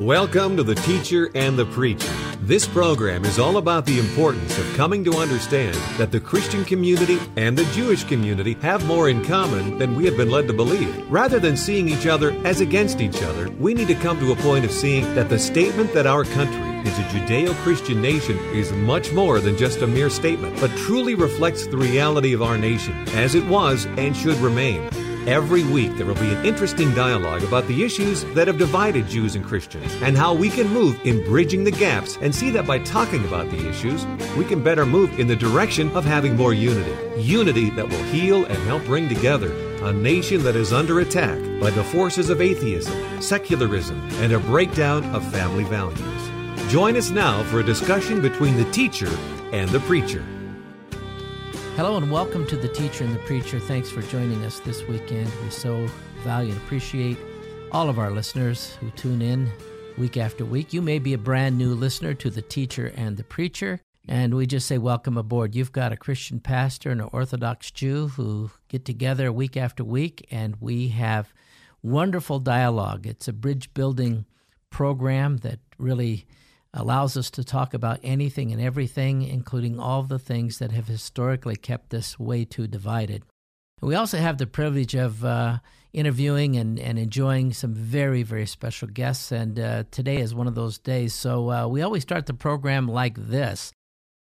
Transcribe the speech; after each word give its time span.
Welcome 0.00 0.58
to 0.58 0.62
The 0.62 0.74
Teacher 0.74 1.30
and 1.34 1.58
the 1.58 1.64
Preacher. 1.64 2.12
This 2.42 2.68
program 2.68 3.24
is 3.24 3.38
all 3.38 3.56
about 3.56 3.86
the 3.86 3.98
importance 3.98 4.58
of 4.58 4.76
coming 4.76 5.02
to 5.04 5.16
understand 5.16 5.74
that 5.96 6.12
the 6.12 6.20
Christian 6.20 6.66
community 6.66 7.18
and 7.36 7.56
the 7.56 7.64
Jewish 7.72 8.04
community 8.04 8.58
have 8.60 8.84
more 8.84 9.08
in 9.08 9.24
common 9.24 9.78
than 9.78 9.96
we 9.96 10.04
have 10.04 10.18
been 10.18 10.30
led 10.30 10.48
to 10.48 10.52
believe. 10.52 11.10
Rather 11.10 11.40
than 11.40 11.56
seeing 11.56 11.88
each 11.88 12.06
other 12.06 12.32
as 12.44 12.60
against 12.60 13.00
each 13.00 13.22
other, 13.22 13.48
we 13.52 13.72
need 13.72 13.88
to 13.88 13.94
come 13.94 14.20
to 14.20 14.32
a 14.32 14.36
point 14.36 14.66
of 14.66 14.70
seeing 14.70 15.14
that 15.14 15.30
the 15.30 15.38
statement 15.38 15.94
that 15.94 16.06
our 16.06 16.24
country 16.24 16.60
is 16.86 16.98
a 16.98 17.02
Judeo 17.04 17.54
Christian 17.62 18.02
nation 18.02 18.36
is 18.54 18.70
much 18.72 19.12
more 19.12 19.40
than 19.40 19.56
just 19.56 19.80
a 19.80 19.86
mere 19.86 20.10
statement, 20.10 20.60
but 20.60 20.70
truly 20.72 21.14
reflects 21.14 21.66
the 21.66 21.78
reality 21.78 22.34
of 22.34 22.42
our 22.42 22.58
nation 22.58 22.92
as 23.14 23.34
it 23.34 23.46
was 23.46 23.86
and 23.96 24.14
should 24.14 24.36
remain. 24.36 24.90
Every 25.26 25.64
week, 25.64 25.96
there 25.96 26.06
will 26.06 26.14
be 26.14 26.32
an 26.32 26.46
interesting 26.46 26.94
dialogue 26.94 27.42
about 27.42 27.66
the 27.66 27.82
issues 27.82 28.22
that 28.34 28.46
have 28.46 28.58
divided 28.58 29.08
Jews 29.08 29.34
and 29.34 29.44
Christians 29.44 29.92
and 30.00 30.16
how 30.16 30.32
we 30.32 30.48
can 30.48 30.68
move 30.68 31.00
in 31.04 31.24
bridging 31.24 31.64
the 31.64 31.72
gaps 31.72 32.16
and 32.20 32.32
see 32.32 32.50
that 32.50 32.64
by 32.64 32.78
talking 32.78 33.24
about 33.24 33.50
the 33.50 33.68
issues, 33.68 34.06
we 34.36 34.44
can 34.44 34.62
better 34.62 34.86
move 34.86 35.18
in 35.18 35.26
the 35.26 35.34
direction 35.34 35.90
of 35.96 36.04
having 36.04 36.36
more 36.36 36.54
unity. 36.54 36.94
Unity 37.20 37.70
that 37.70 37.88
will 37.88 38.04
heal 38.04 38.44
and 38.44 38.58
help 38.68 38.84
bring 38.84 39.08
together 39.08 39.50
a 39.84 39.92
nation 39.92 40.44
that 40.44 40.54
is 40.54 40.72
under 40.72 41.00
attack 41.00 41.40
by 41.60 41.70
the 41.70 41.82
forces 41.82 42.30
of 42.30 42.40
atheism, 42.40 43.20
secularism, 43.20 44.00
and 44.22 44.32
a 44.32 44.38
breakdown 44.38 45.04
of 45.12 45.28
family 45.32 45.64
values. 45.64 46.70
Join 46.70 46.96
us 46.96 47.10
now 47.10 47.42
for 47.50 47.58
a 47.58 47.64
discussion 47.64 48.22
between 48.22 48.56
the 48.56 48.70
teacher 48.70 49.10
and 49.50 49.68
the 49.70 49.80
preacher. 49.80 50.24
Hello 51.76 51.98
and 51.98 52.10
welcome 52.10 52.46
to 52.46 52.56
The 52.56 52.68
Teacher 52.68 53.04
and 53.04 53.14
the 53.14 53.18
Preacher. 53.18 53.60
Thanks 53.60 53.90
for 53.90 54.00
joining 54.00 54.42
us 54.46 54.60
this 54.60 54.82
weekend. 54.88 55.30
We 55.44 55.50
so 55.50 55.86
value 56.24 56.52
and 56.52 56.62
appreciate 56.62 57.18
all 57.70 57.90
of 57.90 57.98
our 57.98 58.10
listeners 58.10 58.72
who 58.76 58.90
tune 58.92 59.20
in 59.20 59.52
week 59.98 60.16
after 60.16 60.46
week. 60.46 60.72
You 60.72 60.80
may 60.80 60.98
be 60.98 61.12
a 61.12 61.18
brand 61.18 61.58
new 61.58 61.74
listener 61.74 62.14
to 62.14 62.30
The 62.30 62.40
Teacher 62.40 62.94
and 62.96 63.18
the 63.18 63.24
Preacher, 63.24 63.82
and 64.08 64.32
we 64.32 64.46
just 64.46 64.66
say 64.66 64.78
welcome 64.78 65.18
aboard. 65.18 65.54
You've 65.54 65.70
got 65.70 65.92
a 65.92 65.98
Christian 65.98 66.40
pastor 66.40 66.90
and 66.90 67.02
an 67.02 67.10
Orthodox 67.12 67.70
Jew 67.70 68.08
who 68.08 68.52
get 68.68 68.86
together 68.86 69.30
week 69.30 69.58
after 69.58 69.84
week, 69.84 70.26
and 70.30 70.56
we 70.58 70.88
have 70.88 71.34
wonderful 71.82 72.38
dialogue. 72.38 73.06
It's 73.06 73.28
a 73.28 73.34
bridge 73.34 73.74
building 73.74 74.24
program 74.70 75.36
that 75.38 75.58
really 75.76 76.26
allows 76.74 77.16
us 77.16 77.30
to 77.30 77.44
talk 77.44 77.74
about 77.74 78.00
anything 78.02 78.52
and 78.52 78.60
everything, 78.60 79.22
including 79.22 79.78
all 79.78 80.02
the 80.02 80.18
things 80.18 80.58
that 80.58 80.72
have 80.72 80.88
historically 80.88 81.56
kept 81.56 81.94
us 81.94 82.18
way 82.18 82.44
too 82.44 82.66
divided. 82.66 83.22
We 83.80 83.94
also 83.94 84.18
have 84.18 84.38
the 84.38 84.46
privilege 84.46 84.94
of 84.94 85.24
uh, 85.24 85.58
interviewing 85.92 86.56
and, 86.56 86.78
and 86.78 86.98
enjoying 86.98 87.52
some 87.52 87.74
very, 87.74 88.22
very 88.22 88.46
special 88.46 88.88
guests, 88.88 89.32
and 89.32 89.58
uh, 89.58 89.84
today 89.90 90.16
is 90.16 90.34
one 90.34 90.46
of 90.46 90.54
those 90.54 90.78
days. 90.78 91.14
So 91.14 91.50
uh, 91.50 91.66
we 91.66 91.82
always 91.82 92.02
start 92.02 92.26
the 92.26 92.34
program 92.34 92.88
like 92.88 93.16
this 93.16 93.72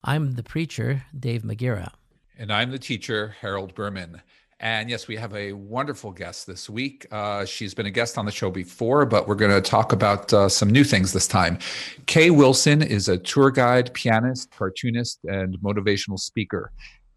I'm 0.02 0.32
the 0.32 0.42
preacher, 0.42 1.04
Dave 1.18 1.42
McGarrah. 1.42 1.92
And 2.38 2.52
I'm 2.52 2.70
the 2.70 2.78
teacher, 2.78 3.36
Harold 3.40 3.74
Berman. 3.74 4.22
And 4.60 4.90
yes, 4.90 5.08
we 5.08 5.16
have 5.16 5.34
a 5.34 5.54
wonderful 5.54 6.12
guest 6.12 6.46
this 6.46 6.68
week. 6.68 7.06
Uh, 7.10 7.46
she's 7.46 7.72
been 7.72 7.86
a 7.86 7.90
guest 7.90 8.18
on 8.18 8.26
the 8.26 8.30
show 8.30 8.50
before, 8.50 9.06
but 9.06 9.26
we're 9.26 9.34
going 9.34 9.50
to 9.50 9.62
talk 9.62 9.94
about 9.94 10.30
uh, 10.34 10.50
some 10.50 10.68
new 10.68 10.84
things 10.84 11.14
this 11.14 11.26
time. 11.26 11.58
Kay 12.04 12.28
Wilson 12.28 12.82
is 12.82 13.08
a 13.08 13.16
tour 13.16 13.50
guide, 13.50 13.92
pianist, 13.94 14.50
cartoonist, 14.50 15.20
and 15.24 15.58
motivational 15.60 16.18
speaker. 16.18 16.72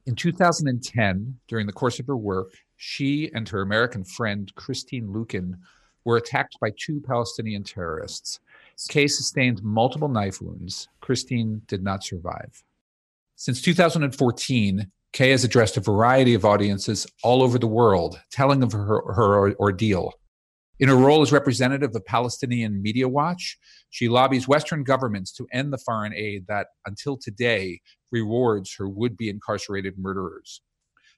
In 0.05 0.15
2010, 0.15 1.37
during 1.49 1.67
the 1.67 1.73
course 1.73 1.99
of 1.99 2.07
her 2.07 2.15
work, 2.15 2.53
she 2.77 3.29
and 3.33 3.47
her 3.49 3.61
American 3.61 4.05
friend, 4.05 4.49
Christine 4.55 5.07
Luken, 5.07 5.55
were 6.05 6.15
attacked 6.15 6.57
by 6.61 6.71
two 6.79 7.01
Palestinian 7.01 7.63
terrorists. 7.63 8.39
Kay 8.87 9.07
sustained 9.07 9.61
multiple 9.61 10.07
knife 10.07 10.41
wounds. 10.41 10.87
Christine 11.01 11.61
did 11.67 11.83
not 11.83 12.05
survive. 12.05 12.63
Since 13.35 13.61
2014, 13.61 14.89
Kay 15.13 15.29
has 15.29 15.43
addressed 15.43 15.77
a 15.77 15.81
variety 15.81 16.33
of 16.33 16.43
audiences 16.43 17.05
all 17.23 17.43
over 17.43 17.59
the 17.59 17.67
world, 17.67 18.19
telling 18.31 18.63
of 18.63 18.71
her, 18.71 19.01
her 19.13 19.55
ordeal. 19.57 20.13
In 20.79 20.89
her 20.89 20.95
role 20.95 21.21
as 21.21 21.31
representative 21.31 21.95
of 21.95 22.03
Palestinian 22.05 22.81
Media 22.81 23.07
Watch, 23.07 23.57
she 23.91 24.09
lobbies 24.09 24.47
Western 24.47 24.83
governments 24.83 25.31
to 25.33 25.47
end 25.53 25.71
the 25.71 25.77
foreign 25.77 26.15
aid 26.15 26.45
that, 26.47 26.67
until 26.87 27.15
today, 27.15 27.79
rewards 28.11 28.75
her 28.77 28.89
would 28.89 29.15
be 29.15 29.29
incarcerated 29.29 29.99
murderers. 29.99 30.61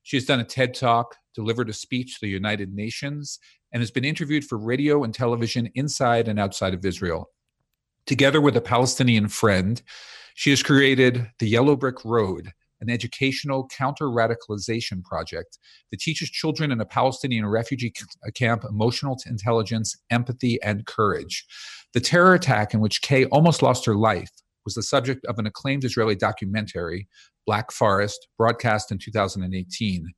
She 0.03 0.17
has 0.17 0.25
done 0.25 0.41
a 0.41 0.43
TED 0.43 0.73
Talk, 0.73 1.15
delivered 1.33 1.69
a 1.69 1.73
speech 1.73 2.15
to 2.15 2.21
the 2.21 2.29
United 2.29 2.73
Nations, 2.73 3.39
and 3.71 3.81
has 3.81 3.91
been 3.91 4.05
interviewed 4.05 4.43
for 4.43 4.57
radio 4.57 5.03
and 5.03 5.13
television 5.13 5.71
inside 5.73 6.27
and 6.27 6.37
outside 6.37 6.73
of 6.73 6.85
Israel. 6.85 7.29
Together 8.05 8.41
with 8.41 8.57
a 8.57 8.61
Palestinian 8.61 9.29
friend, 9.29 9.81
she 10.35 10.49
has 10.49 10.61
created 10.61 11.31
the 11.39 11.47
Yellow 11.47 11.77
Brick 11.77 12.03
Road, 12.03 12.51
an 12.81 12.89
educational 12.89 13.67
counter 13.67 14.05
radicalization 14.05 15.03
project 15.03 15.57
that 15.91 15.99
teaches 15.99 16.29
children 16.29 16.71
in 16.71 16.81
a 16.81 16.85
Palestinian 16.85 17.45
refugee 17.45 17.93
uh, 18.25 18.31
camp 18.31 18.63
emotional 18.67 19.17
intelligence, 19.25 19.95
empathy, 20.09 20.61
and 20.61 20.85
courage. 20.85 21.45
The 21.93 21.99
terror 22.01 22.33
attack 22.33 22.73
in 22.73 22.79
which 22.81 23.01
Kay 23.01 23.25
almost 23.25 23.61
lost 23.61 23.85
her 23.85 23.95
life 23.95 24.31
was 24.65 24.75
the 24.75 24.83
subject 24.83 25.25
of 25.25 25.39
an 25.39 25.45
acclaimed 25.45 25.85
Israeli 25.85 26.15
documentary, 26.15 27.07
Black 27.45 27.71
Forest, 27.71 28.27
broadcast 28.37 28.91
in 28.91 28.97
2018. 28.97 30.11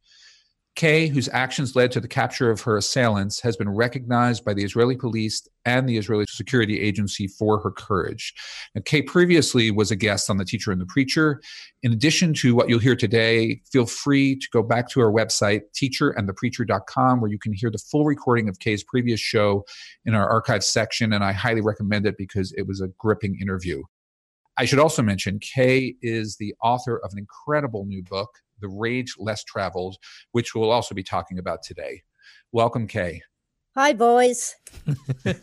Kay, 0.77 1.07
whose 1.07 1.27
actions 1.29 1.75
led 1.75 1.91
to 1.91 1.99
the 1.99 2.07
capture 2.07 2.51
of 2.51 2.61
her 2.61 2.77
assailants, 2.77 3.41
has 3.41 3.57
been 3.57 3.67
recognized 3.67 4.45
by 4.45 4.53
the 4.53 4.63
Israeli 4.63 4.95
police 4.95 5.41
and 5.65 5.89
the 5.89 5.97
Israeli 5.97 6.25
Security 6.29 6.79
Agency 6.79 7.27
for 7.27 7.59
her 7.59 7.71
courage. 7.71 8.35
Now, 8.75 8.83
Kay 8.85 9.01
previously 9.01 9.71
was 9.71 9.89
a 9.89 9.95
guest 9.95 10.29
on 10.29 10.37
The 10.37 10.45
Teacher 10.45 10.71
and 10.71 10.79
the 10.79 10.85
Preacher. 10.85 11.41
In 11.81 11.91
addition 11.91 12.31
to 12.35 12.53
what 12.53 12.69
you'll 12.69 12.77
hear 12.77 12.95
today, 12.95 13.59
feel 13.71 13.87
free 13.87 14.35
to 14.35 14.47
go 14.53 14.61
back 14.61 14.87
to 14.91 15.01
our 15.01 15.11
website, 15.11 15.61
teacherandthepreacher.com, 15.75 17.21
where 17.21 17.31
you 17.31 17.39
can 17.39 17.53
hear 17.53 17.71
the 17.71 17.79
full 17.79 18.05
recording 18.05 18.47
of 18.47 18.59
Kay's 18.59 18.83
previous 18.83 19.19
show 19.19 19.65
in 20.05 20.13
our 20.13 20.29
archive 20.29 20.63
section, 20.63 21.11
and 21.11 21.23
I 21.23 21.31
highly 21.31 21.61
recommend 21.61 22.05
it 22.05 22.17
because 22.19 22.53
it 22.55 22.67
was 22.67 22.81
a 22.81 22.89
gripping 22.99 23.39
interview. 23.41 23.81
I 24.59 24.65
should 24.65 24.79
also 24.79 25.01
mention 25.01 25.39
Kay 25.39 25.95
is 26.03 26.37
the 26.37 26.53
author 26.63 26.97
of 26.97 27.13
an 27.13 27.19
incredible 27.19 27.85
new 27.85 28.03
book, 28.03 28.29
The 28.61 28.69
Rage 28.69 29.15
Less 29.17 29.43
Traveled, 29.43 29.97
which 30.31 30.55
we'll 30.55 30.71
also 30.71 30.95
be 30.95 31.03
talking 31.03 31.39
about 31.39 31.63
today. 31.63 32.01
Welcome, 32.51 32.87
Kay. 32.87 33.21
Hi, 33.75 33.93
boys. 33.93 34.55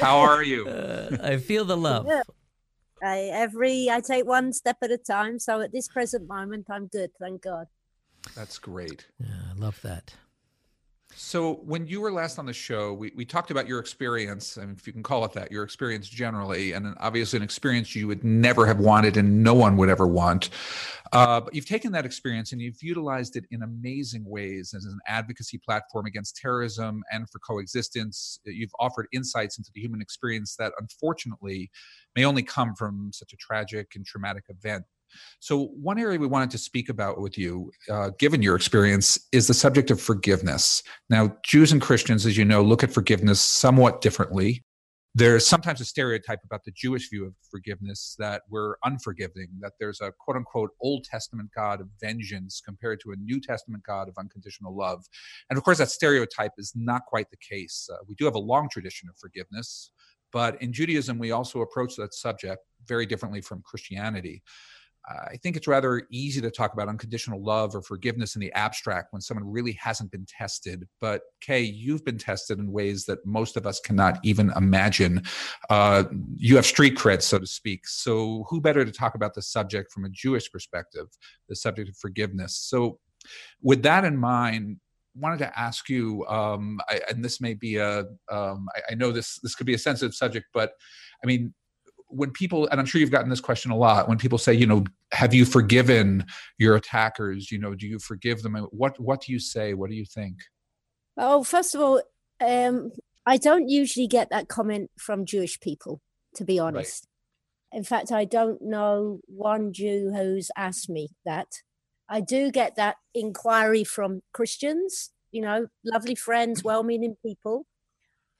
How 0.00 0.18
are 0.18 0.42
you? 0.42 0.66
Uh, 0.66 1.18
I 1.22 1.36
feel 1.36 1.64
the 1.64 1.76
love. 1.76 2.06
Yeah. 2.06 2.22
I, 3.02 3.30
every 3.32 3.90
I 3.90 4.00
take 4.00 4.26
one 4.26 4.52
step 4.52 4.78
at 4.82 4.90
a 4.90 4.96
time. 4.96 5.38
So 5.38 5.60
at 5.60 5.72
this 5.72 5.88
present 5.88 6.26
moment, 6.26 6.68
I'm 6.70 6.86
good. 6.86 7.10
Thank 7.20 7.42
God. 7.42 7.66
That's 8.34 8.58
great. 8.58 9.06
Yeah, 9.20 9.52
I 9.54 9.58
love 9.58 9.80
that. 9.82 10.14
So 11.16 11.54
when 11.64 11.86
you 11.86 12.00
were 12.00 12.10
last 12.10 12.38
on 12.38 12.46
the 12.46 12.52
show, 12.52 12.92
we, 12.92 13.12
we 13.14 13.24
talked 13.24 13.50
about 13.50 13.68
your 13.68 13.78
experience, 13.78 14.56
and 14.56 14.78
if 14.78 14.86
you 14.86 14.92
can 14.92 15.02
call 15.02 15.24
it 15.24 15.32
that, 15.32 15.52
your 15.52 15.62
experience 15.62 16.08
generally, 16.08 16.72
and 16.72 16.94
obviously 16.98 17.36
an 17.36 17.42
experience 17.42 17.94
you 17.94 18.08
would 18.08 18.24
never 18.24 18.66
have 18.66 18.80
wanted 18.80 19.16
and 19.16 19.42
no 19.42 19.54
one 19.54 19.76
would 19.76 19.88
ever 19.88 20.06
want. 20.06 20.50
Uh, 21.12 21.40
but 21.40 21.54
you've 21.54 21.66
taken 21.66 21.92
that 21.92 22.04
experience 22.04 22.50
and 22.50 22.60
you've 22.60 22.82
utilized 22.82 23.36
it 23.36 23.44
in 23.52 23.62
amazing 23.62 24.24
ways 24.26 24.74
as 24.76 24.84
an 24.84 24.98
advocacy 25.06 25.58
platform 25.58 26.06
against 26.06 26.36
terrorism 26.36 27.04
and 27.12 27.30
for 27.30 27.38
coexistence. 27.38 28.40
You've 28.44 28.74
offered 28.80 29.06
insights 29.12 29.56
into 29.56 29.70
the 29.72 29.80
human 29.80 30.00
experience 30.00 30.56
that 30.56 30.72
unfortunately 30.80 31.70
may 32.16 32.24
only 32.24 32.42
come 32.42 32.74
from 32.74 33.10
such 33.12 33.32
a 33.32 33.36
tragic 33.36 33.92
and 33.94 34.04
traumatic 34.04 34.44
event. 34.48 34.84
So, 35.40 35.66
one 35.66 35.98
area 35.98 36.18
we 36.18 36.26
wanted 36.26 36.50
to 36.52 36.58
speak 36.58 36.88
about 36.88 37.20
with 37.20 37.36
you, 37.38 37.70
uh, 37.90 38.10
given 38.18 38.42
your 38.42 38.56
experience, 38.56 39.18
is 39.32 39.46
the 39.46 39.54
subject 39.54 39.90
of 39.90 40.00
forgiveness. 40.00 40.82
Now, 41.10 41.36
Jews 41.44 41.72
and 41.72 41.80
Christians, 41.80 42.26
as 42.26 42.36
you 42.36 42.44
know, 42.44 42.62
look 42.62 42.82
at 42.82 42.92
forgiveness 42.92 43.40
somewhat 43.40 44.00
differently. 44.00 44.64
There's 45.16 45.46
sometimes 45.46 45.80
a 45.80 45.84
stereotype 45.84 46.40
about 46.44 46.64
the 46.64 46.72
Jewish 46.72 47.08
view 47.08 47.24
of 47.24 47.34
forgiveness 47.48 48.16
that 48.18 48.42
we're 48.50 48.74
unforgiving, 48.82 49.46
that 49.60 49.74
there's 49.78 50.00
a 50.00 50.12
quote 50.18 50.36
unquote 50.36 50.70
Old 50.80 51.04
Testament 51.04 51.50
God 51.54 51.80
of 51.80 51.86
vengeance 52.00 52.60
compared 52.60 52.98
to 53.00 53.12
a 53.12 53.16
New 53.16 53.40
Testament 53.40 53.84
God 53.86 54.08
of 54.08 54.14
unconditional 54.18 54.76
love. 54.76 55.04
And 55.50 55.56
of 55.56 55.62
course, 55.62 55.78
that 55.78 55.90
stereotype 55.90 56.50
is 56.58 56.72
not 56.74 57.02
quite 57.06 57.30
the 57.30 57.36
case. 57.36 57.88
Uh, 57.92 57.98
we 58.08 58.16
do 58.16 58.24
have 58.24 58.34
a 58.34 58.40
long 58.40 58.68
tradition 58.68 59.08
of 59.08 59.16
forgiveness, 59.16 59.92
but 60.32 60.60
in 60.60 60.72
Judaism, 60.72 61.20
we 61.20 61.30
also 61.30 61.60
approach 61.60 61.94
that 61.94 62.12
subject 62.12 62.60
very 62.88 63.06
differently 63.06 63.40
from 63.40 63.62
Christianity. 63.64 64.42
I 65.06 65.36
think 65.42 65.56
it's 65.56 65.66
rather 65.66 66.06
easy 66.10 66.40
to 66.40 66.50
talk 66.50 66.72
about 66.72 66.88
unconditional 66.88 67.42
love 67.42 67.74
or 67.74 67.82
forgiveness 67.82 68.36
in 68.36 68.40
the 68.40 68.52
abstract 68.52 69.12
when 69.12 69.20
someone 69.20 69.50
really 69.50 69.72
hasn't 69.72 70.10
been 70.10 70.26
tested. 70.26 70.86
But 71.00 71.22
Kay, 71.40 71.60
you've 71.60 72.04
been 72.04 72.16
tested 72.16 72.58
in 72.58 72.72
ways 72.72 73.04
that 73.06 73.24
most 73.26 73.56
of 73.56 73.66
us 73.66 73.80
cannot 73.80 74.18
even 74.22 74.50
imagine. 74.56 75.22
Uh, 75.68 76.04
you 76.36 76.56
have 76.56 76.64
street 76.64 76.96
cred, 76.96 77.20
so 77.20 77.38
to 77.38 77.46
speak. 77.46 77.86
So, 77.86 78.46
who 78.48 78.60
better 78.60 78.84
to 78.84 78.92
talk 78.92 79.14
about 79.14 79.34
the 79.34 79.42
subject 79.42 79.92
from 79.92 80.04
a 80.04 80.10
Jewish 80.10 80.50
perspective, 80.50 81.06
the 81.48 81.56
subject 81.56 81.90
of 81.90 81.96
forgiveness? 81.96 82.56
So, 82.56 82.98
with 83.62 83.82
that 83.82 84.04
in 84.04 84.16
mind, 84.16 84.78
wanted 85.14 85.38
to 85.40 85.58
ask 85.58 85.88
you, 85.88 86.26
um, 86.26 86.80
I, 86.88 87.00
and 87.08 87.24
this 87.24 87.40
may 87.40 87.54
be 87.54 87.76
a, 87.76 88.00
um, 88.30 88.68
I, 88.74 88.92
I 88.92 88.94
know 88.94 89.12
this 89.12 89.38
this 89.40 89.54
could 89.54 89.66
be 89.66 89.74
a 89.74 89.78
sensitive 89.78 90.14
subject, 90.14 90.46
but 90.54 90.72
I 91.22 91.26
mean, 91.26 91.54
when 92.14 92.30
people 92.30 92.66
and 92.68 92.80
i'm 92.80 92.86
sure 92.86 93.00
you've 93.00 93.10
gotten 93.10 93.30
this 93.30 93.40
question 93.40 93.70
a 93.70 93.76
lot 93.76 94.08
when 94.08 94.18
people 94.18 94.38
say 94.38 94.52
you 94.52 94.66
know 94.66 94.84
have 95.14 95.32
you 95.32 95.44
forgiven 95.44 96.26
your 96.58 96.76
attackers? 96.76 97.50
You 97.50 97.58
know 97.58 97.74
do 97.74 97.86
you 97.86 97.98
forgive 97.98 98.42
them? 98.42 98.54
What 98.70 98.98
what 99.00 99.22
do 99.22 99.32
you 99.32 99.38
say? 99.38 99.74
What 99.74 99.90
do 99.90 99.96
you 99.96 100.04
think? 100.04 100.38
Oh 101.16 101.42
first 101.44 101.74
of 101.74 101.80
all 101.80 102.02
um 102.44 102.90
i 103.26 103.36
don't 103.36 103.68
usually 103.68 104.08
get 104.08 104.28
that 104.30 104.48
comment 104.48 104.90
from 104.98 105.24
jewish 105.24 105.60
people 105.60 106.00
to 106.34 106.44
be 106.44 106.58
honest. 106.58 107.06
Right. 107.72 107.78
in 107.78 107.84
fact 107.84 108.10
i 108.10 108.24
don't 108.24 108.60
know 108.60 109.20
one 109.26 109.72
jew 109.72 110.12
who's 110.14 110.50
asked 110.56 110.90
me 110.90 111.10
that. 111.24 111.48
I 112.06 112.20
do 112.20 112.50
get 112.50 112.76
that 112.76 112.96
inquiry 113.14 113.84
from 113.84 114.20
christians 114.32 115.10
you 115.30 115.40
know 115.40 115.68
lovely 115.84 116.16
friends 116.16 116.62
well-meaning 116.64 117.16
people. 117.24 117.66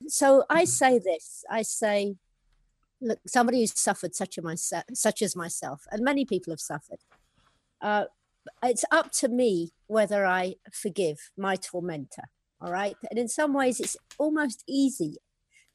So 0.09 0.45
i 0.51 0.63
mm-hmm. 0.63 0.67
say 0.67 0.99
this 0.99 1.45
i 1.49 1.63
say 1.63 2.17
look, 3.01 3.19
somebody 3.27 3.61
who's 3.61 3.79
suffered 3.79 4.15
such 4.15 4.39
as 4.39 4.45
myself, 4.45 4.85
such 4.93 5.23
as 5.23 5.37
myself, 5.37 5.87
and 5.91 6.03
many 6.03 6.25
people 6.25 6.53
have 6.53 6.61
suffered. 6.61 7.01
Uh, 7.81 8.05
it's 8.63 8.85
up 8.91 9.11
to 9.13 9.29
me 9.29 9.73
whether 9.87 10.27
I 10.27 10.57
forgive 10.73 11.31
my 11.37 11.57
tormentor. 11.57 12.25
All 12.61 12.73
right, 12.73 12.97
and 13.11 13.19
in 13.19 13.29
some 13.29 13.53
ways, 13.53 13.81
it's 13.81 13.97
almost 14.19 14.65
easy 14.67 15.17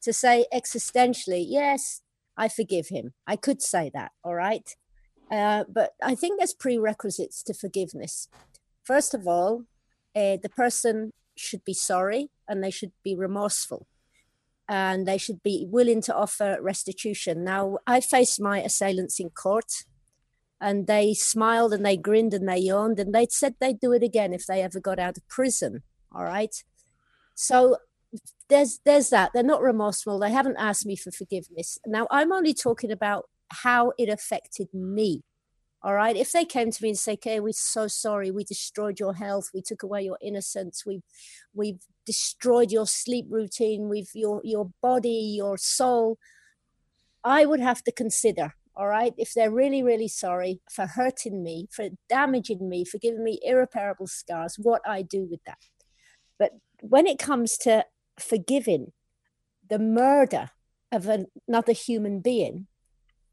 to 0.02 0.12
say 0.12 0.46
existentially, 0.52 1.44
yes, 1.46 2.00
I 2.36 2.48
forgive 2.48 2.88
him. 2.88 3.12
I 3.26 3.36
could 3.36 3.62
say 3.62 3.90
that. 3.94 4.12
All 4.24 4.34
right, 4.34 4.74
uh, 5.30 5.64
but 5.68 5.92
I 6.02 6.14
think 6.14 6.38
there's 6.38 6.54
prerequisites 6.54 7.42
to 7.44 7.54
forgiveness. 7.54 8.28
First 8.82 9.14
of 9.14 9.28
all, 9.28 9.66
uh, 10.16 10.38
the 10.42 10.50
person 10.54 11.12
should 11.36 11.64
be 11.64 11.74
sorry 11.74 12.30
and 12.48 12.62
they 12.62 12.70
should 12.70 12.92
be 13.04 13.14
remorseful 13.14 13.86
and 14.70 15.04
they 15.04 15.18
should 15.18 15.42
be 15.42 15.66
willing 15.68 16.00
to 16.00 16.14
offer 16.14 16.56
restitution. 16.62 17.42
Now, 17.42 17.78
I 17.88 18.00
faced 18.00 18.40
my 18.40 18.62
assailants 18.62 19.18
in 19.18 19.30
court 19.30 19.84
and 20.60 20.86
they 20.86 21.12
smiled 21.12 21.72
and 21.72 21.84
they 21.84 21.96
grinned 21.96 22.32
and 22.32 22.48
they 22.48 22.58
yawned 22.58 23.00
and 23.00 23.12
they 23.12 23.26
said 23.28 23.56
they'd 23.58 23.80
do 23.80 23.92
it 23.92 24.04
again 24.04 24.32
if 24.32 24.46
they 24.46 24.62
ever 24.62 24.78
got 24.78 25.00
out 25.00 25.16
of 25.16 25.26
prison. 25.28 25.82
All 26.14 26.22
right. 26.22 26.54
So 27.34 27.78
there's 28.48 28.78
there's 28.84 29.10
that. 29.10 29.32
They're 29.34 29.42
not 29.42 29.60
remorseful. 29.60 30.20
They 30.20 30.30
haven't 30.30 30.56
asked 30.56 30.86
me 30.86 30.94
for 30.94 31.10
forgiveness. 31.10 31.80
Now 31.84 32.06
I'm 32.08 32.32
only 32.32 32.54
talking 32.54 32.92
about 32.92 33.28
how 33.48 33.92
it 33.98 34.08
affected 34.08 34.68
me. 34.72 35.22
All 35.82 35.94
right. 35.94 36.16
If 36.16 36.32
they 36.32 36.44
came 36.44 36.70
to 36.70 36.82
me 36.82 36.90
and 36.90 36.98
say, 36.98 37.14
"Okay, 37.14 37.40
we're 37.40 37.52
so 37.52 37.88
sorry. 37.88 38.30
We 38.30 38.44
destroyed 38.44 39.00
your 39.00 39.14
health. 39.14 39.50
We 39.54 39.62
took 39.62 39.82
away 39.82 40.02
your 40.02 40.18
innocence. 40.20 40.84
We've 40.84 41.02
we've 41.54 41.80
destroyed 42.04 42.70
your 42.70 42.86
sleep 42.86 43.26
routine. 43.30 43.88
We've 43.88 44.10
your 44.14 44.40
your 44.44 44.70
body, 44.82 45.34
your 45.36 45.56
soul." 45.56 46.18
I 47.24 47.44
would 47.46 47.60
have 47.60 47.82
to 47.84 47.92
consider. 47.92 48.54
All 48.76 48.88
right, 48.88 49.12
if 49.18 49.34
they're 49.34 49.50
really, 49.50 49.82
really 49.82 50.08
sorry 50.08 50.60
for 50.70 50.86
hurting 50.86 51.42
me, 51.42 51.68
for 51.70 51.88
damaging 52.08 52.68
me, 52.68 52.84
for 52.84 52.98
giving 52.98 53.24
me 53.24 53.38
irreparable 53.42 54.06
scars, 54.06 54.56
what 54.58 54.80
I 54.86 55.02
do 55.02 55.24
with 55.24 55.40
that. 55.44 55.58
But 56.38 56.52
when 56.80 57.06
it 57.06 57.18
comes 57.18 57.58
to 57.58 57.84
forgiving 58.18 58.92
the 59.68 59.78
murder 59.78 60.50
of 60.90 61.08
another 61.08 61.72
human 61.72 62.20
being, 62.20 62.68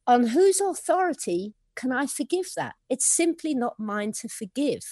on 0.05 0.27
whose 0.27 0.59
authority 0.59 1.53
can 1.77 1.91
I 1.91 2.07
forgive 2.07 2.47
that? 2.57 2.73
It's 2.89 3.05
simply 3.05 3.53
not 3.53 3.79
mine 3.79 4.11
to 4.19 4.27
forgive. 4.27 4.83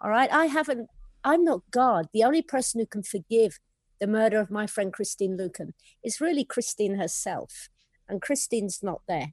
All 0.00 0.10
right. 0.10 0.30
I 0.32 0.46
haven't, 0.46 0.88
I'm 1.24 1.42
not 1.42 1.62
God. 1.72 2.06
The 2.12 2.22
only 2.22 2.42
person 2.42 2.78
who 2.78 2.86
can 2.86 3.02
forgive 3.02 3.58
the 3.98 4.06
murder 4.06 4.38
of 4.38 4.50
my 4.50 4.66
friend 4.66 4.92
Christine 4.92 5.36
Luken 5.36 5.72
is 6.04 6.20
really 6.20 6.44
Christine 6.44 6.96
herself. 6.96 7.68
And 8.08 8.22
Christine's 8.22 8.80
not 8.82 9.00
there. 9.08 9.32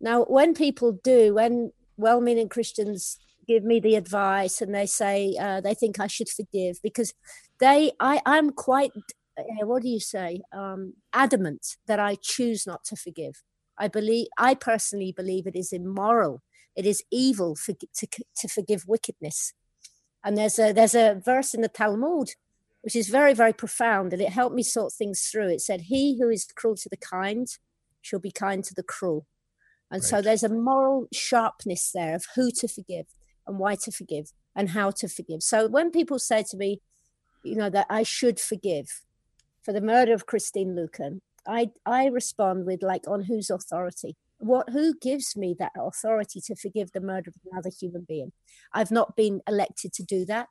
Now, 0.00 0.24
when 0.24 0.52
people 0.52 0.98
do, 1.02 1.34
when 1.34 1.72
well 1.96 2.20
meaning 2.20 2.48
Christians 2.48 3.18
give 3.48 3.64
me 3.64 3.80
the 3.80 3.94
advice 3.94 4.60
and 4.60 4.74
they 4.74 4.86
say 4.86 5.34
uh, 5.40 5.60
they 5.60 5.74
think 5.74 5.98
I 5.98 6.08
should 6.08 6.28
forgive 6.28 6.78
because 6.82 7.14
they, 7.60 7.92
I, 8.00 8.20
I'm 8.26 8.50
quite, 8.50 8.90
uh, 9.38 9.64
what 9.64 9.82
do 9.82 9.88
you 9.88 10.00
say, 10.00 10.42
um, 10.52 10.94
adamant 11.12 11.76
that 11.86 12.00
I 12.00 12.16
choose 12.20 12.66
not 12.66 12.84
to 12.84 12.96
forgive. 12.96 13.42
I 13.78 13.88
believe, 13.88 14.28
I 14.38 14.54
personally 14.54 15.12
believe 15.12 15.46
it 15.46 15.56
is 15.56 15.72
immoral. 15.72 16.42
It 16.74 16.86
is 16.86 17.02
evil 17.10 17.54
for, 17.56 17.72
to, 17.72 18.06
to 18.36 18.48
forgive 18.48 18.84
wickedness. 18.86 19.52
And 20.24 20.36
there's 20.36 20.58
a, 20.58 20.72
there's 20.72 20.94
a 20.94 21.20
verse 21.24 21.54
in 21.54 21.62
the 21.62 21.68
Talmud 21.68 22.30
which 22.86 22.94
is 22.94 23.08
very, 23.08 23.34
very 23.34 23.52
profound, 23.52 24.12
and 24.12 24.22
it 24.22 24.28
helped 24.28 24.54
me 24.54 24.62
sort 24.62 24.92
things 24.92 25.26
through. 25.26 25.48
It 25.48 25.60
said, 25.60 25.80
He 25.82 26.18
who 26.20 26.28
is 26.28 26.46
cruel 26.54 26.76
to 26.76 26.88
the 26.88 26.96
kind 26.96 27.48
shall 28.00 28.20
be 28.20 28.30
kind 28.30 28.62
to 28.62 28.74
the 28.74 28.84
cruel. 28.84 29.26
And 29.90 30.02
right. 30.02 30.08
so 30.08 30.22
there's 30.22 30.44
a 30.44 30.48
moral 30.48 31.08
sharpness 31.12 31.90
there 31.92 32.14
of 32.14 32.26
who 32.36 32.52
to 32.52 32.68
forgive 32.68 33.06
and 33.44 33.58
why 33.58 33.74
to 33.74 33.90
forgive 33.90 34.30
and 34.54 34.70
how 34.70 34.92
to 34.92 35.08
forgive. 35.08 35.42
So 35.42 35.66
when 35.66 35.90
people 35.90 36.20
say 36.20 36.44
to 36.48 36.56
me, 36.56 36.80
you 37.42 37.56
know, 37.56 37.70
that 37.70 37.86
I 37.90 38.04
should 38.04 38.38
forgive 38.38 39.02
for 39.62 39.72
the 39.72 39.80
murder 39.80 40.14
of 40.14 40.26
Christine 40.26 40.76
Luken, 40.76 41.22
I 41.46 41.70
I 41.84 42.06
respond 42.06 42.66
with 42.66 42.82
like 42.82 43.06
on 43.08 43.24
whose 43.24 43.50
authority? 43.50 44.16
What 44.38 44.70
who 44.70 44.94
gives 44.98 45.36
me 45.36 45.56
that 45.58 45.72
authority 45.78 46.40
to 46.42 46.56
forgive 46.56 46.92
the 46.92 47.00
murder 47.00 47.30
of 47.30 47.40
another 47.50 47.70
human 47.70 48.04
being? 48.08 48.32
I've 48.72 48.90
not 48.90 49.16
been 49.16 49.40
elected 49.48 49.92
to 49.94 50.02
do 50.02 50.24
that, 50.26 50.48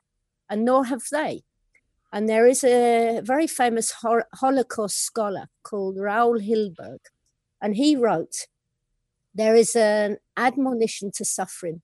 and 0.50 0.66
nor 0.66 0.86
have 0.86 1.04
they. 1.12 1.44
And 2.12 2.30
there 2.30 2.48
is 2.48 2.64
a 2.64 3.22
very 3.24 3.48
famous 3.48 3.94
Holocaust 4.36 5.04
scholar 5.04 5.50
called 5.64 5.98
Raul 5.98 6.40
Hilberg, 6.40 7.00
and 7.62 7.76
he 7.76 7.96
wrote, 7.96 8.48
There 9.34 9.56
is 9.56 9.76
an 9.76 10.18
admonition 10.38 11.12
to 11.16 11.26
suffering, 11.26 11.82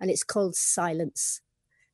and 0.00 0.10
it's 0.10 0.24
called 0.24 0.56
silence. 0.56 1.42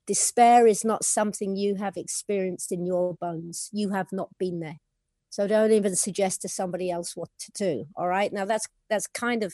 Despair 0.06 0.66
is 0.66 0.84
not 0.84 1.05
something 1.05 1.56
you 1.56 1.76
have 1.76 1.96
experienced 1.96 2.72
in 2.72 2.87
your 2.87 3.14
bones. 3.14 3.70
You 3.72 3.90
have 3.90 4.12
not 4.12 4.31
been 4.38 4.61
there. 4.61 4.81
So 5.35 5.49
don't 5.49 5.73
even 5.73 5.97
suggest 5.97 6.43
to 6.43 6.49
somebody 6.49 6.93
else 6.93 7.17
what 7.17 7.29
to 7.41 7.51
do. 7.51 7.87
All 7.97 8.07
right. 8.07 8.33
Now 8.33 8.45
that's 8.45 8.69
that's 8.89 9.09
kind 9.09 9.43
of 9.43 9.53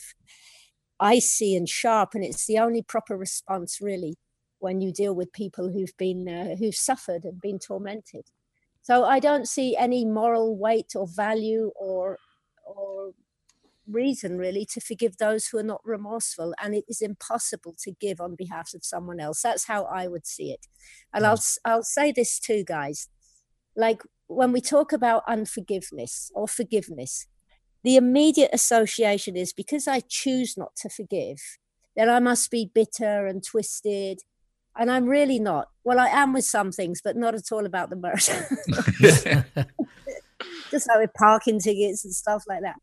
icy 0.99 1.55
and 1.55 1.67
sharp, 1.67 2.09
and 2.13 2.23
it's 2.23 2.45
the 2.45 2.59
only 2.59 2.83
proper 2.83 3.17
response 3.17 3.79
really 3.81 4.19
when 4.59 4.79
you 4.79 4.93
deal 4.93 5.15
with 5.15 5.33
people 5.33 5.71
who've 5.71 5.97
been 5.97 6.29
uh, 6.29 6.55
who've 6.57 6.75
suffered 6.75 7.25
and 7.25 7.41
been 7.41 7.57
tormented. 7.57 8.25
So 8.83 9.05
I 9.05 9.19
don't 9.19 9.47
see 9.47 9.75
any 9.75 10.05
moral 10.05 10.55
weight 10.55 10.91
or 10.95 11.07
value 11.07 11.71
or 11.75 12.19
or 12.63 13.13
reason 13.87 14.37
really 14.37 14.67
to 14.73 14.79
forgive 14.79 15.17
those 15.17 15.47
who 15.47 15.57
are 15.57 15.63
not 15.63 15.81
remorseful 15.83 16.53
and 16.61 16.75
it 16.75 16.85
is 16.87 17.01
impossible 17.01 17.73
to 17.83 17.91
give 17.99 18.21
on 18.21 18.35
behalf 18.35 18.75
of 18.75 18.85
someone 18.85 19.19
else 19.19 19.41
that's 19.41 19.65
how 19.65 19.83
i 19.85 20.07
would 20.07 20.25
see 20.25 20.51
it 20.51 20.67
and 21.13 21.25
i'll 21.25 21.41
i'll 21.65 21.83
say 21.83 22.11
this 22.11 22.39
too 22.39 22.63
guys 22.63 23.09
like 23.75 24.01
when 24.35 24.51
we 24.51 24.61
talk 24.61 24.93
about 24.93 25.23
unforgiveness 25.27 26.31
or 26.33 26.47
forgiveness, 26.47 27.27
the 27.83 27.95
immediate 27.95 28.51
association 28.53 29.35
is 29.35 29.53
because 29.53 29.87
I 29.87 30.01
choose 30.07 30.55
not 30.57 30.75
to 30.77 30.89
forgive, 30.89 31.39
then 31.95 32.09
I 32.09 32.19
must 32.19 32.49
be 32.51 32.71
bitter 32.73 33.25
and 33.25 33.43
twisted. 33.43 34.19
And 34.77 34.89
I'm 34.89 35.05
really 35.05 35.39
not. 35.39 35.67
Well, 35.83 35.99
I 35.99 36.07
am 36.07 36.31
with 36.31 36.45
some 36.45 36.71
things, 36.71 37.01
but 37.03 37.17
not 37.17 37.35
at 37.35 37.51
all 37.51 37.65
about 37.65 37.89
the 37.89 37.97
murder. 37.97 38.15
Just 40.71 40.87
like 40.87 40.99
with 40.99 41.13
parking 41.13 41.59
tickets 41.59 42.05
and 42.05 42.13
stuff 42.13 42.43
like 42.47 42.61
that. 42.61 42.77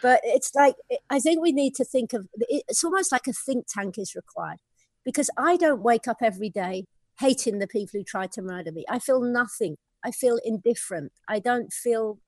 But 0.00 0.20
it's 0.22 0.54
like, 0.54 0.76
I 1.10 1.18
think 1.18 1.42
we 1.42 1.50
need 1.50 1.74
to 1.76 1.84
think 1.84 2.12
of 2.12 2.28
it's 2.38 2.84
almost 2.84 3.10
like 3.10 3.26
a 3.26 3.32
think 3.32 3.66
tank 3.68 3.98
is 3.98 4.14
required 4.14 4.58
because 5.04 5.30
I 5.36 5.56
don't 5.56 5.82
wake 5.82 6.06
up 6.06 6.18
every 6.22 6.50
day 6.50 6.84
hating 7.18 7.58
the 7.58 7.66
people 7.66 7.98
who 7.98 8.04
tried 8.04 8.32
to 8.32 8.42
murder 8.42 8.72
me. 8.72 8.84
I 8.88 8.98
feel 8.98 9.20
nothing 9.20 9.76
I 10.04 10.10
feel 10.10 10.38
indifferent. 10.44 11.12
I 11.28 11.38
don't 11.38 11.72
feel 11.72 12.18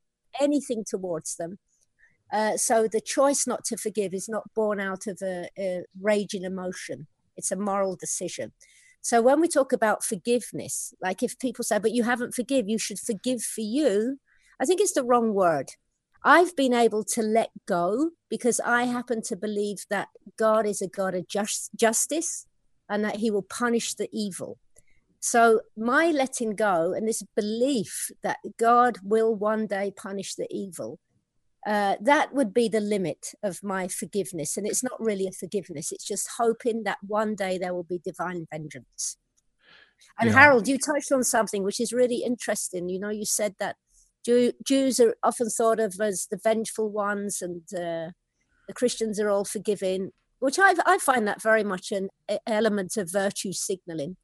anything 0.40 0.84
towards 0.86 1.36
them. 1.36 1.58
Uh, 2.32 2.56
so 2.56 2.88
the 2.88 3.00
choice 3.00 3.46
not 3.46 3.64
to 3.64 3.76
forgive 3.76 4.12
is 4.12 4.28
not 4.28 4.52
born 4.54 4.80
out 4.80 5.06
of 5.06 5.20
a, 5.22 5.48
a 5.58 5.82
raging 6.00 6.44
emotion. 6.44 7.06
It's 7.36 7.52
a 7.52 7.56
moral 7.56 7.96
decision. 7.96 8.52
So 9.00 9.22
when 9.22 9.40
we 9.40 9.46
talk 9.46 9.72
about 9.72 10.02
forgiveness, 10.02 10.92
like 11.00 11.22
if 11.22 11.38
people 11.38 11.64
say, 11.64 11.78
but 11.78 11.92
you 11.92 12.02
haven't 12.02 12.34
forgive, 12.34 12.68
you 12.68 12.78
should 12.78 12.98
forgive 12.98 13.42
for 13.42 13.60
you, 13.60 14.18
I 14.60 14.64
think 14.64 14.80
it's 14.80 14.94
the 14.94 15.04
wrong 15.04 15.32
word. 15.32 15.70
I've 16.24 16.56
been 16.56 16.74
able 16.74 17.04
to 17.04 17.22
let 17.22 17.50
go 17.66 18.10
because 18.28 18.58
I 18.58 18.84
happen 18.84 19.22
to 19.22 19.36
believe 19.36 19.86
that 19.90 20.08
God 20.36 20.66
is 20.66 20.82
a 20.82 20.88
God 20.88 21.14
of 21.14 21.28
just, 21.28 21.70
justice 21.76 22.46
and 22.88 23.04
that 23.04 23.16
he 23.16 23.30
will 23.30 23.42
punish 23.42 23.94
the 23.94 24.08
evil. 24.12 24.58
So, 25.26 25.62
my 25.76 26.12
letting 26.12 26.54
go 26.54 26.92
and 26.92 27.08
this 27.08 27.24
belief 27.34 28.12
that 28.22 28.38
God 28.60 28.98
will 29.02 29.34
one 29.34 29.66
day 29.66 29.90
punish 29.90 30.36
the 30.36 30.46
evil, 30.52 31.00
uh, 31.66 31.96
that 32.00 32.32
would 32.32 32.54
be 32.54 32.68
the 32.68 32.78
limit 32.78 33.32
of 33.42 33.58
my 33.60 33.88
forgiveness. 33.88 34.56
And 34.56 34.68
it's 34.68 34.84
not 34.84 35.00
really 35.00 35.26
a 35.26 35.32
forgiveness, 35.32 35.90
it's 35.90 36.06
just 36.06 36.28
hoping 36.38 36.84
that 36.84 36.98
one 37.04 37.34
day 37.34 37.58
there 37.58 37.74
will 37.74 37.82
be 37.82 37.98
divine 37.98 38.46
vengeance. 38.52 39.16
And 40.16 40.30
yeah. 40.30 40.36
Harold, 40.36 40.68
you 40.68 40.78
touched 40.78 41.10
on 41.10 41.24
something 41.24 41.64
which 41.64 41.80
is 41.80 41.92
really 41.92 42.22
interesting. 42.24 42.88
You 42.88 43.00
know, 43.00 43.10
you 43.10 43.24
said 43.24 43.56
that 43.58 43.74
Jew, 44.24 44.52
Jews 44.64 45.00
are 45.00 45.16
often 45.24 45.50
thought 45.50 45.80
of 45.80 45.96
as 46.00 46.28
the 46.30 46.38
vengeful 46.40 46.88
ones, 46.88 47.42
and 47.42 47.62
uh, 47.74 48.12
the 48.68 48.74
Christians 48.74 49.18
are 49.18 49.28
all 49.28 49.44
forgiving, 49.44 50.12
which 50.38 50.60
I, 50.60 50.74
I 50.86 50.98
find 50.98 51.26
that 51.26 51.42
very 51.42 51.64
much 51.64 51.90
an 51.90 52.10
element 52.46 52.96
of 52.96 53.10
virtue 53.10 53.52
signaling. 53.52 54.18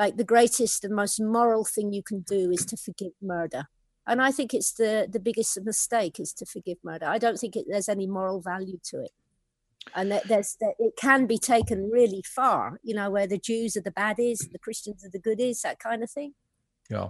Like 0.00 0.16
the 0.16 0.24
greatest 0.24 0.82
and 0.84 0.94
most 0.94 1.20
moral 1.20 1.64
thing 1.64 1.92
you 1.92 2.02
can 2.02 2.20
do 2.20 2.50
is 2.50 2.64
to 2.66 2.76
forgive 2.76 3.12
murder. 3.20 3.64
And 4.06 4.22
I 4.22 4.30
think 4.32 4.54
it's 4.54 4.72
the, 4.72 5.06
the 5.06 5.20
biggest 5.20 5.60
mistake 5.62 6.18
is 6.18 6.32
to 6.38 6.46
forgive 6.46 6.78
murder. 6.82 7.06
I 7.06 7.18
don't 7.18 7.38
think 7.38 7.54
it, 7.54 7.66
there's 7.68 7.88
any 7.88 8.06
moral 8.06 8.40
value 8.40 8.78
to 8.84 9.02
it 9.02 9.12
and 9.94 10.10
that 10.12 10.26
there's 10.28 10.56
that 10.60 10.74
it 10.78 10.94
can 10.96 11.26
be 11.26 11.38
taken 11.38 11.90
really 11.90 12.22
far 12.22 12.78
you 12.82 12.94
know 12.94 13.10
where 13.10 13.26
the 13.26 13.38
jews 13.38 13.76
are 13.76 13.82
the 13.82 13.90
baddies 13.90 14.50
the 14.52 14.58
christians 14.58 15.04
are 15.04 15.10
the 15.10 15.18
goodies 15.18 15.62
that 15.62 15.78
kind 15.78 16.02
of 16.02 16.10
thing 16.10 16.34
yeah 16.90 17.08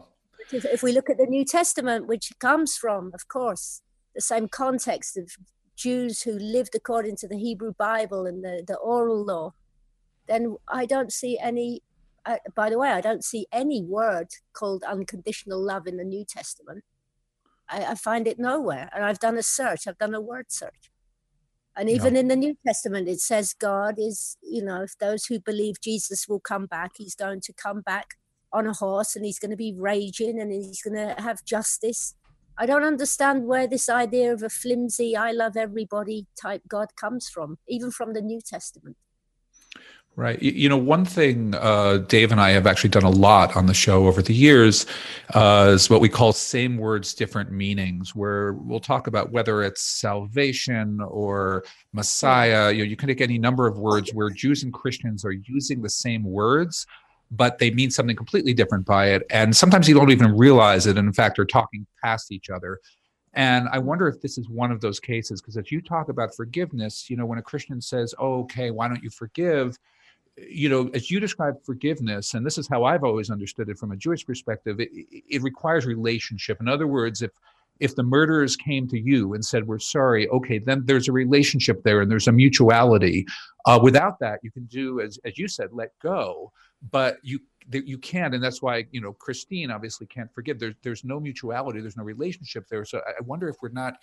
if, 0.52 0.64
if 0.64 0.82
we 0.82 0.92
look 0.92 1.10
at 1.10 1.18
the 1.18 1.26
new 1.26 1.44
testament 1.44 2.06
which 2.06 2.32
comes 2.38 2.76
from 2.76 3.10
of 3.12 3.26
course 3.28 3.82
the 4.14 4.20
same 4.20 4.48
context 4.48 5.16
of 5.16 5.32
jews 5.76 6.22
who 6.22 6.32
lived 6.38 6.74
according 6.74 7.16
to 7.16 7.26
the 7.26 7.38
hebrew 7.38 7.72
bible 7.78 8.26
and 8.26 8.44
the, 8.44 8.62
the 8.66 8.76
oral 8.76 9.24
law 9.24 9.52
then 10.28 10.56
i 10.68 10.86
don't 10.86 11.12
see 11.12 11.38
any 11.42 11.82
by 12.54 12.70
the 12.70 12.78
way 12.78 12.90
i 12.90 13.00
don't 13.00 13.24
see 13.24 13.46
any 13.52 13.82
word 13.82 14.28
called 14.52 14.82
unconditional 14.84 15.60
love 15.62 15.86
in 15.86 15.96
the 15.96 16.04
new 16.04 16.24
testament 16.24 16.84
I, 17.68 17.84
I 17.86 17.94
find 17.94 18.26
it 18.26 18.38
nowhere 18.38 18.90
and 18.94 19.04
i've 19.04 19.18
done 19.18 19.36
a 19.36 19.42
search 19.42 19.86
i've 19.86 19.98
done 19.98 20.14
a 20.14 20.20
word 20.20 20.46
search 20.48 20.90
and 21.76 21.88
even 21.88 22.16
in 22.16 22.28
the 22.28 22.36
New 22.36 22.56
Testament, 22.66 23.08
it 23.08 23.20
says 23.20 23.54
God 23.54 23.94
is, 23.96 24.36
you 24.42 24.62
know, 24.62 24.82
if 24.82 24.98
those 24.98 25.26
who 25.26 25.38
believe 25.40 25.80
Jesus 25.80 26.28
will 26.28 26.40
come 26.40 26.66
back, 26.66 26.92
he's 26.96 27.14
going 27.14 27.40
to 27.42 27.52
come 27.52 27.80
back 27.80 28.16
on 28.52 28.66
a 28.66 28.72
horse 28.72 29.14
and 29.14 29.24
he's 29.24 29.38
going 29.38 29.52
to 29.52 29.56
be 29.56 29.74
raging 29.76 30.40
and 30.40 30.52
he's 30.52 30.82
going 30.82 30.96
to 30.96 31.20
have 31.22 31.44
justice. 31.44 32.14
I 32.58 32.66
don't 32.66 32.84
understand 32.84 33.46
where 33.46 33.66
this 33.66 33.88
idea 33.88 34.32
of 34.32 34.42
a 34.42 34.50
flimsy, 34.50 35.16
I 35.16 35.30
love 35.30 35.56
everybody 35.56 36.26
type 36.40 36.62
God 36.68 36.88
comes 36.96 37.28
from, 37.28 37.56
even 37.68 37.90
from 37.90 38.12
the 38.12 38.20
New 38.20 38.40
Testament. 38.40 38.96
Right. 40.16 40.42
You 40.42 40.68
know, 40.68 40.76
one 40.76 41.06
thing 41.06 41.54
uh, 41.54 41.98
Dave 42.08 42.30
and 42.30 42.40
I 42.40 42.50
have 42.50 42.66
actually 42.66 42.90
done 42.90 43.04
a 43.04 43.10
lot 43.10 43.56
on 43.56 43.64
the 43.64 43.72
show 43.72 44.06
over 44.06 44.20
the 44.20 44.34
years 44.34 44.84
uh, 45.34 45.70
is 45.72 45.88
what 45.88 46.02
we 46.02 46.10
call 46.10 46.34
same 46.34 46.76
words, 46.76 47.14
different 47.14 47.52
meanings, 47.52 48.14
where 48.14 48.52
we'll 48.52 48.80
talk 48.80 49.06
about 49.06 49.30
whether 49.30 49.62
it's 49.62 49.80
salvation 49.80 51.00
or 51.00 51.64
Messiah. 51.94 52.70
You 52.70 52.78
know, 52.78 52.90
you 52.90 52.96
can 52.96 53.08
take 53.08 53.22
any 53.22 53.38
number 53.38 53.66
of 53.66 53.78
words 53.78 54.12
where 54.12 54.28
Jews 54.28 54.62
and 54.62 54.74
Christians 54.74 55.24
are 55.24 55.32
using 55.32 55.80
the 55.80 55.88
same 55.88 56.24
words, 56.24 56.86
but 57.30 57.58
they 57.58 57.70
mean 57.70 57.90
something 57.90 58.16
completely 58.16 58.52
different 58.52 58.84
by 58.84 59.10
it. 59.10 59.22
And 59.30 59.56
sometimes 59.56 59.88
you 59.88 59.94
don't 59.94 60.10
even 60.10 60.36
realize 60.36 60.86
it. 60.86 60.98
And 60.98 61.06
in 61.06 61.14
fact, 61.14 61.38
are 61.38 61.46
talking 61.46 61.86
past 62.04 62.30
each 62.30 62.50
other. 62.50 62.80
And 63.32 63.68
I 63.70 63.78
wonder 63.78 64.08
if 64.08 64.20
this 64.20 64.36
is 64.36 64.50
one 64.50 64.72
of 64.72 64.80
those 64.82 65.00
cases, 65.00 65.40
because 65.40 65.56
if 65.56 65.70
you 65.72 65.80
talk 65.80 66.08
about 66.08 66.34
forgiveness, 66.34 67.08
you 67.08 67.16
know, 67.16 67.24
when 67.24 67.38
a 67.38 67.42
Christian 67.42 67.80
says, 67.80 68.12
oh, 68.18 68.40
okay, 68.40 68.70
why 68.70 68.88
don't 68.88 69.02
you 69.02 69.10
forgive? 69.10 69.78
You 70.36 70.68
know, 70.68 70.90
as 70.94 71.10
you 71.10 71.20
describe 71.20 71.62
forgiveness, 71.64 72.34
and 72.34 72.44
this 72.44 72.58
is 72.58 72.68
how 72.68 72.84
I've 72.84 73.04
always 73.04 73.30
understood 73.30 73.68
it 73.68 73.78
from 73.78 73.92
a 73.92 73.96
Jewish 73.96 74.24
perspective, 74.24 74.80
it, 74.80 74.88
it, 74.92 75.42
requires 75.42 75.86
relationship. 75.86 76.60
In 76.60 76.68
other 76.68 76.86
words, 76.86 77.22
if 77.22 77.30
if 77.80 77.96
the 77.96 78.02
murderers 78.02 78.56
came 78.56 78.86
to 78.88 78.98
you 78.98 79.34
and 79.34 79.44
said, 79.44 79.66
"We're 79.66 79.78
sorry," 79.78 80.28
okay, 80.28 80.58
then 80.58 80.82
there's 80.84 81.08
a 81.08 81.12
relationship 81.12 81.82
there, 81.82 82.00
and 82.00 82.10
there's 82.10 82.28
a 82.28 82.32
mutuality. 82.32 83.26
Uh, 83.66 83.80
without 83.82 84.18
that, 84.20 84.40
you 84.42 84.50
can 84.50 84.64
do 84.66 85.00
as 85.00 85.18
as 85.24 85.38
you 85.38 85.48
said, 85.48 85.70
let 85.72 85.90
go, 86.00 86.52
but 86.90 87.18
you 87.22 87.40
you 87.70 87.98
can't, 87.98 88.34
and 88.34 88.42
that's 88.42 88.62
why 88.62 88.86
you 88.92 89.00
know 89.00 89.12
Christine 89.12 89.70
obviously 89.70 90.06
can't 90.06 90.32
forgive. 90.32 90.58
There's 90.58 90.74
there's 90.82 91.04
no 91.04 91.20
mutuality, 91.20 91.80
there's 91.80 91.96
no 91.96 92.04
relationship 92.04 92.66
there. 92.68 92.84
So 92.84 93.00
I 93.06 93.20
wonder 93.22 93.48
if 93.48 93.56
we're 93.62 93.70
not 93.70 93.94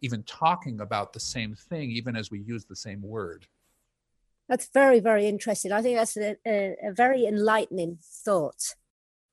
even 0.00 0.22
talking 0.24 0.80
about 0.80 1.12
the 1.12 1.20
same 1.20 1.54
thing, 1.54 1.90
even 1.90 2.16
as 2.16 2.30
we 2.30 2.40
use 2.40 2.64
the 2.64 2.76
same 2.76 3.00
word. 3.02 3.46
That's 4.48 4.68
very, 4.72 5.00
very 5.00 5.26
interesting. 5.26 5.72
I 5.72 5.82
think 5.82 5.98
that's 5.98 6.16
a, 6.16 6.36
a, 6.46 6.76
a 6.84 6.92
very 6.92 7.26
enlightening 7.26 7.98
thought. 8.24 8.74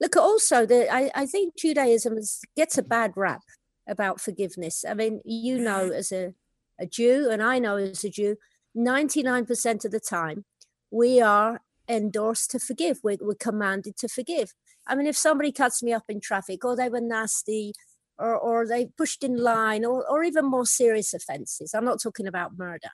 Look, 0.01 0.17
also, 0.17 0.65
the, 0.65 0.91
I, 0.91 1.12
I 1.13 1.25
think 1.25 1.55
Judaism 1.55 2.17
is, 2.17 2.41
gets 2.55 2.77
a 2.77 2.84
bad 2.84 3.13
rap 3.15 3.41
about 3.88 4.20
forgiveness. 4.20 4.84
I 4.88 4.96
mean, 4.96 5.22
you 5.24 5.60
know, 5.60 5.91
as 5.91 6.12
a, 6.12 6.34
a 6.79 6.88
Jew, 6.88 7.29
and 7.32 7.43
I 7.43 7.60
know 7.60 7.77
as 7.77 8.03
a 8.03 8.10
Jew, 8.10 8.38
99% 8.75 9.86
of 9.86 9.91
the 9.91 10.00
time, 10.00 10.46
we 10.89 11.22
are 11.22 11.62
endorsed 11.88 12.51
to 12.51 12.60
forgive. 12.60 13.00
We're, 13.03 13.17
we're 13.22 13.36
commanded 13.36 13.98
to 13.98 14.08
forgive. 14.08 14.53
I 14.88 14.96
mean, 14.96 15.05
if 15.05 15.15
somebody 15.15 15.51
cuts 15.51 15.84
me 15.84 15.93
up 15.93 16.05
in 16.10 16.22
traffic 16.22 16.65
or 16.65 16.75
they 16.75 16.89
were 16.89 17.01
nasty 17.01 17.74
or, 18.17 18.36
or 18.36 18.67
they 18.67 18.88
pushed 18.98 19.24
in 19.24 19.38
line 19.38 19.86
or, 19.86 20.05
or 20.10 20.24
even 20.24 20.46
more 20.46 20.65
serious 20.65 21.13
offenses, 21.13 21.74
I'm 21.74 21.86
not 21.86 22.01
talking 22.01 22.27
about 22.27 22.58
murder. 22.58 22.89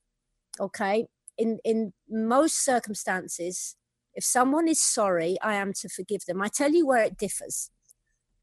Okay 0.60 1.08
in 1.40 1.60
in 1.64 1.94
most 2.08 2.64
circumstances 2.64 3.76
if 4.14 4.24
someone 4.24 4.68
is 4.68 4.82
sorry 4.82 5.38
i 5.42 5.56
am 5.56 5.74
to 5.74 5.90
forgive 5.90 6.26
them. 6.26 6.42
I 6.42 6.50
tell 6.50 6.72
you 6.72 6.86
where 6.86 7.04
it 7.04 7.18
differs. 7.18 7.72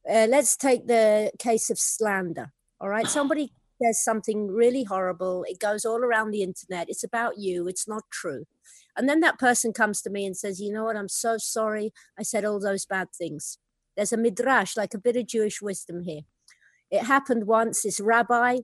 Uh, 0.08 0.26
let's 0.28 0.56
take 0.56 0.86
the 0.86 1.30
case 1.38 1.70
of 1.70 1.78
slander 1.78 2.52
all 2.80 2.88
right? 2.88 3.06
Somebody 3.06 3.52
says 3.82 4.02
something 4.02 4.48
really 4.48 4.84
horrible. 4.84 5.44
It 5.48 5.58
goes 5.58 5.84
all 5.84 5.98
around 5.98 6.30
the 6.30 6.42
internet. 6.42 6.88
It's 6.88 7.04
about 7.04 7.38
you. 7.38 7.68
It's 7.68 7.86
not 7.86 8.04
true. 8.10 8.44
And 8.96 9.08
then 9.08 9.20
that 9.20 9.38
person 9.38 9.72
comes 9.72 10.00
to 10.02 10.10
me 10.10 10.24
and 10.24 10.36
says 10.36 10.60
you 10.60 10.72
know 10.72 10.84
what? 10.84 10.96
I'm 10.96 11.08
so 11.08 11.36
sorry. 11.38 11.92
I 12.18 12.22
said 12.22 12.44
all 12.44 12.60
those 12.60 12.86
bad 12.86 13.08
things. 13.12 13.58
There's 13.96 14.12
a 14.12 14.16
midrash 14.16 14.76
like 14.76 14.94
a 14.94 14.98
bit 14.98 15.16
of 15.16 15.26
jewish 15.26 15.60
wisdom 15.60 16.02
here. 16.02 16.22
It 16.90 17.04
happened 17.04 17.46
once. 17.46 17.82
This 17.82 18.00
rabbi 18.00 18.60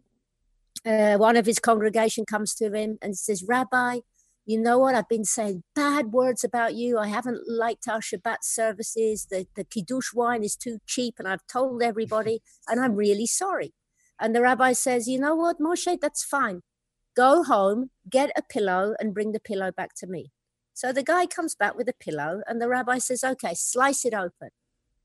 uh, 0.86 1.16
one 1.16 1.36
of 1.36 1.46
his 1.46 1.58
congregation 1.58 2.24
comes 2.24 2.54
to 2.54 2.72
him 2.72 2.98
and 3.02 3.16
says 3.16 3.44
rabbi 3.46 4.00
you 4.44 4.60
know 4.60 4.78
what? 4.78 4.94
I've 4.94 5.08
been 5.08 5.24
saying 5.24 5.62
bad 5.74 6.12
words 6.12 6.42
about 6.42 6.74
you. 6.74 6.98
I 6.98 7.06
haven't 7.06 7.42
liked 7.48 7.86
our 7.88 8.00
Shabbat 8.00 8.38
services. 8.42 9.26
The, 9.30 9.46
the 9.54 9.64
Kiddush 9.64 10.12
wine 10.12 10.42
is 10.42 10.56
too 10.56 10.78
cheap, 10.86 11.14
and 11.18 11.28
I've 11.28 11.46
told 11.46 11.82
everybody, 11.82 12.40
and 12.66 12.80
I'm 12.80 12.96
really 12.96 13.26
sorry. 13.26 13.72
And 14.18 14.34
the 14.34 14.42
rabbi 14.42 14.72
says, 14.72 15.06
You 15.06 15.20
know 15.20 15.36
what, 15.36 15.60
Moshe, 15.60 15.96
that's 16.00 16.24
fine. 16.24 16.62
Go 17.14 17.44
home, 17.44 17.90
get 18.10 18.30
a 18.36 18.42
pillow, 18.42 18.94
and 18.98 19.14
bring 19.14 19.32
the 19.32 19.40
pillow 19.40 19.70
back 19.70 19.94
to 19.98 20.06
me. 20.08 20.32
So 20.74 20.92
the 20.92 21.04
guy 21.04 21.26
comes 21.26 21.54
back 21.54 21.76
with 21.76 21.88
a 21.88 21.94
pillow, 22.00 22.42
and 22.46 22.60
the 22.60 22.68
rabbi 22.68 22.98
says, 22.98 23.22
Okay, 23.22 23.54
slice 23.54 24.04
it 24.04 24.14
open. 24.14 24.50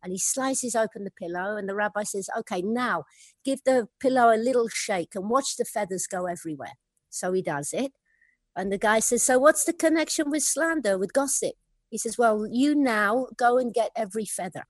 And 0.01 0.11
he 0.11 0.17
slices 0.17 0.75
open 0.75 1.03
the 1.03 1.11
pillow, 1.11 1.57
and 1.57 1.69
the 1.69 1.75
rabbi 1.75 2.03
says, 2.03 2.27
Okay, 2.39 2.63
now 2.63 3.03
give 3.45 3.59
the 3.65 3.87
pillow 3.99 4.33
a 4.33 4.37
little 4.37 4.67
shake 4.67 5.13
and 5.13 5.29
watch 5.29 5.57
the 5.57 5.65
feathers 5.65 6.07
go 6.07 6.25
everywhere. 6.25 6.73
So 7.11 7.33
he 7.33 7.43
does 7.43 7.71
it. 7.71 7.91
And 8.57 8.71
the 8.71 8.79
guy 8.79 8.99
says, 8.99 9.21
So 9.21 9.37
what's 9.37 9.63
the 9.63 9.71
connection 9.71 10.31
with 10.31 10.41
slander, 10.41 10.97
with 10.97 11.13
gossip? 11.13 11.53
He 11.91 11.97
says, 11.99 12.17
Well, 12.17 12.47
you 12.51 12.73
now 12.73 13.27
go 13.37 13.59
and 13.59 13.71
get 13.73 13.91
every 13.95 14.25
feather. 14.25 14.65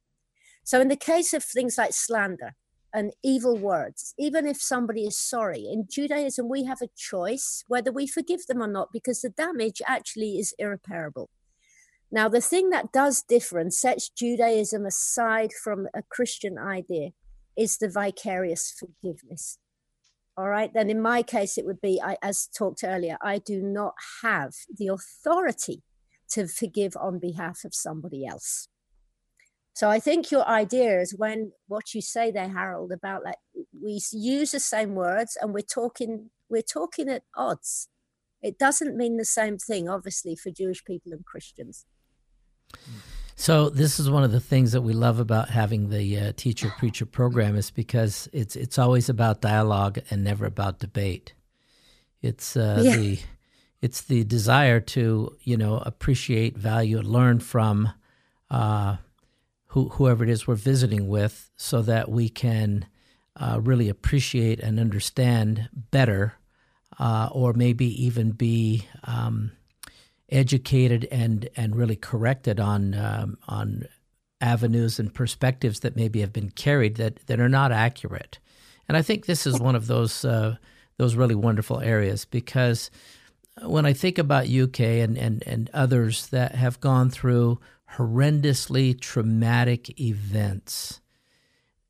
So, 0.63 0.82
in 0.82 0.89
the 0.89 0.98
case 0.98 1.34
of 1.34 1.46
things 1.46 1.77
like 1.77 1.94
slander 1.94 2.53
and 2.94 3.13
evil 3.24 3.58
words, 3.58 4.13
even 4.20 4.46
if 4.46 4.62
somebody 4.62 5.06
is 5.06 5.17
sorry, 5.17 5.65
in 5.72 5.88
Judaism, 5.89 6.50
we 6.50 6.65
have 6.65 6.82
a 6.82 6.89
choice 6.98 7.63
whether 7.67 7.91
we 7.91 8.06
forgive 8.06 8.46
them 8.48 8.62
or 8.62 8.67
not 8.67 8.89
because 8.91 9.22
the 9.22 9.29
damage 9.29 9.82
actually 9.88 10.38
is 10.38 10.53
irreparable. 10.60 11.29
Now, 12.12 12.27
the 12.27 12.41
thing 12.41 12.70
that 12.72 12.91
does 12.91 13.24
differ 13.24 13.60
and 13.60 13.74
sets 13.74 14.10
Judaism 14.10 14.86
aside 14.86 15.51
from 15.53 15.88
a 15.94 16.03
Christian 16.03 16.58
idea 16.58 17.12
is 17.58 17.77
the 17.77 17.89
vicarious 17.89 18.74
forgiveness. 18.77 19.60
All 20.38 20.48
right. 20.48 20.72
Then 20.72 20.89
in 20.89 21.01
my 21.01 21.24
case, 21.24 21.58
it 21.58 21.65
would 21.65 21.82
be, 21.82 22.00
I, 22.01 22.17
as 22.22 22.48
talked 22.56 22.84
earlier, 22.84 23.17
I 23.22 23.39
do 23.39 23.62
not 23.62 23.96
have 24.22 24.53
the 24.74 24.88
authority 24.88 25.82
to 26.29 26.48
forgive 26.48 26.96
on 26.96 27.20
behalf 27.20 27.63
of 27.65 27.74
somebody 27.74 28.25
else. 28.25 28.67
So 29.74 29.89
I 29.89 30.00
think 30.00 30.32
your 30.32 30.48
idea 30.48 31.00
is 31.01 31.15
when 31.15 31.51
what 31.67 31.94
you 31.94 32.01
say 32.01 32.32
there, 32.32 32.50
Harold, 32.50 32.91
about 32.91 33.24
like 33.24 33.38
we 33.79 34.00
use 34.12 34.51
the 34.51 34.60
same 34.60 34.96
words 34.96 35.38
and 35.39 35.53
we're 35.53 35.62
talking 35.62 36.29
we're 36.50 36.62
talking 36.62 37.10
at 37.10 37.24
odds. 37.36 37.89
It 38.41 38.58
doesn't 38.58 38.96
mean 38.96 39.17
the 39.17 39.25
same 39.25 39.58
thing, 39.58 39.89
obviously, 39.89 40.36
for 40.36 40.51
Jewish 40.51 40.84
people 40.86 41.12
and 41.12 41.25
Christians. 41.25 41.86
Mm. 42.74 43.26
So 43.39 43.70
this 43.70 44.00
is 44.00 44.10
one 44.10 44.24
of 44.24 44.32
the 44.32 44.39
things 44.39 44.72
that 44.72 44.82
we 44.82 44.94
love 44.94 45.20
about 45.20 45.51
having 45.51 45.89
the 45.89 46.20
uh, 46.20 46.34
teacher 46.36 46.74
preacher 46.79 47.06
program 47.06 47.56
is 47.56 47.70
because 47.70 48.27
it's 48.34 48.56
it's 48.56 48.79
always 48.79 49.10
about 49.10 49.41
dialogue 49.41 50.00
and 50.10 50.24
never 50.24 50.48
about 50.48 50.79
debate. 50.79 51.36
It's 52.20 52.58
uh, 52.58 52.82
yeah. 52.84 52.96
the 52.96 53.20
it's 53.79 54.01
the 54.01 54.24
desire 54.24 54.79
to 54.79 55.38
you 55.41 55.56
know 55.56 55.77
appreciate, 55.77 56.58
value, 56.58 56.98
and 56.98 57.08
learn 57.08 57.39
from 57.39 57.94
uh, 58.50 58.98
who, 59.67 59.89
whoever 59.89 60.24
it 60.24 60.32
is 60.32 60.48
we're 60.48 60.56
visiting 60.56 61.08
with, 61.08 61.51
so 61.56 61.84
that 61.84 62.10
we 62.10 62.29
can 62.29 62.88
uh, 63.36 63.60
really 63.62 63.88
appreciate 63.88 64.60
and 64.60 64.79
understand 64.79 65.70
better, 65.91 66.34
uh, 66.98 67.29
or 67.32 67.53
maybe 67.53 67.86
even 68.03 68.32
be 68.32 68.88
um, 69.03 69.51
educated 70.29 71.07
and 71.12 71.50
and 71.55 71.75
really 71.75 71.96
corrected 71.96 72.60
on 72.60 72.93
um, 72.93 73.38
on 73.48 73.88
avenues 74.41 75.00
and 75.00 75.13
perspectives 75.13 75.79
that 75.81 75.96
maybe 75.96 76.22
have 76.22 76.34
been 76.34 76.51
carried 76.51 76.96
that, 76.98 77.25
that 77.27 77.39
are 77.39 77.50
not 77.50 77.72
accurate. 77.72 78.39
And 78.88 78.96
I 78.96 79.01
think 79.01 79.25
this 79.25 79.48
is 79.48 79.60
one 79.60 79.75
of 79.75 79.88
those 79.88 80.24
uh, 80.24 80.57
those 80.98 81.15
really 81.15 81.36
wonderful 81.36 81.79
areas 81.79 82.25
because 82.25 82.89
when 83.63 83.86
I 83.86 83.93
think 83.93 84.17
about 84.17 84.50
you 84.50 84.67
Kay 84.67 85.01
and, 85.01 85.17
and, 85.17 85.43
and 85.48 85.69
others 85.74 86.27
that 86.27 86.55
have 86.55 86.79
gone 86.79 87.10
through 87.10 87.60
horrendously 87.96 89.00
traumatic 89.00 90.00
events, 90.00 91.01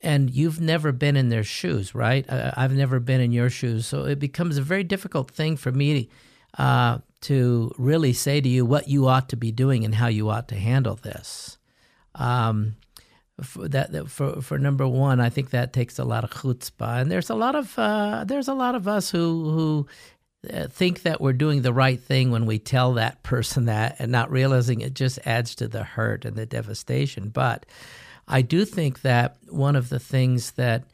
and 0.01 0.29
you've 0.29 0.62
never 0.62 0.91
been 0.91 1.17
in 1.17 1.29
their 1.29 1.44
shoes, 1.44 1.94
right? 1.94 2.25
I've 2.29 2.74
never 2.74 3.00
been 3.00 3.20
in 3.20 3.32
your 3.32 3.50
shoes. 3.50 3.86
So 3.86 4.06
it 4.06 4.20
becomes 4.20 4.58
a 4.58 4.62
very 4.62 4.84
difficult 4.84 5.32
thing 5.32 5.58
for 5.58 5.72
me 5.72 6.10
uh, 6.58 7.00
to 7.27 7.74
really 7.77 8.13
say 8.13 8.39
to 8.39 8.48
you 8.48 8.65
what 8.65 8.88
you 8.88 9.07
ought 9.07 9.27
to 9.29 9.36
be 9.36 9.51
doing 9.51 9.84
and 9.84 9.93
how 9.93 10.07
you 10.07 10.29
ought 10.29 10.48
to 10.48 10.55
handle 10.55 10.96
this. 10.96 11.57
Um, 12.15 12.77
for 13.43 13.67
that, 13.67 14.10
for 14.10 14.41
for 14.41 14.57
number 14.57 14.88
one, 14.88 15.19
I 15.19 15.29
think 15.29 15.50
that 15.50 15.74
takes 15.74 16.00
a 16.00 16.05
lot 16.05 16.24
of 16.24 16.31
chutzpah, 16.31 17.01
and 17.01 17.12
there's 17.12 17.29
a 17.29 17.36
lot 17.36 17.55
of 17.55 17.77
uh, 17.77 18.24
there's 18.25 18.48
a 18.48 18.53
lot 18.53 18.75
of 18.75 18.88
us 18.88 19.12
who 19.12 19.51
who 19.51 19.88
uh, 20.51 20.67
think 20.67 21.01
that 21.01 21.19
we're 21.19 21.34
doing 21.34 21.62
the 21.62 21.74
right 21.74 22.00
thing 22.00 22.31
when 22.31 22.46
we 22.46 22.60
tell 22.60 22.93
that 22.93 23.22
person 23.24 23.65
that, 23.65 23.98
and 24.00 24.12
not 24.12 24.31
realizing 24.31 24.79
it 24.79 24.93
just 24.93 25.19
adds 25.25 25.53
to 25.55 25.67
the 25.67 25.84
hurt 25.84 26.24
and 26.24 26.38
the 26.38 26.46
devastation. 26.46 27.29
But 27.29 27.65
I 28.27 28.41
do 28.41 28.63
think 28.63 29.01
that 29.01 29.38
one 29.50 29.75
of 29.75 29.89
the 29.89 30.00
things 30.00 30.51
that 30.51 30.86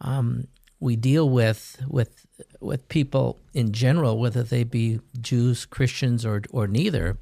um, 0.00 0.46
we 0.80 0.96
deal 0.96 1.28
with 1.28 1.82
with 1.86 2.26
with 2.60 2.88
people 2.88 3.38
in 3.52 3.72
general, 3.72 4.18
whether 4.18 4.42
they 4.42 4.64
be 4.64 5.00
Jews, 5.20 5.66
Christians, 5.66 6.24
or 6.24 6.42
or 6.50 6.66
neither, 6.66 7.18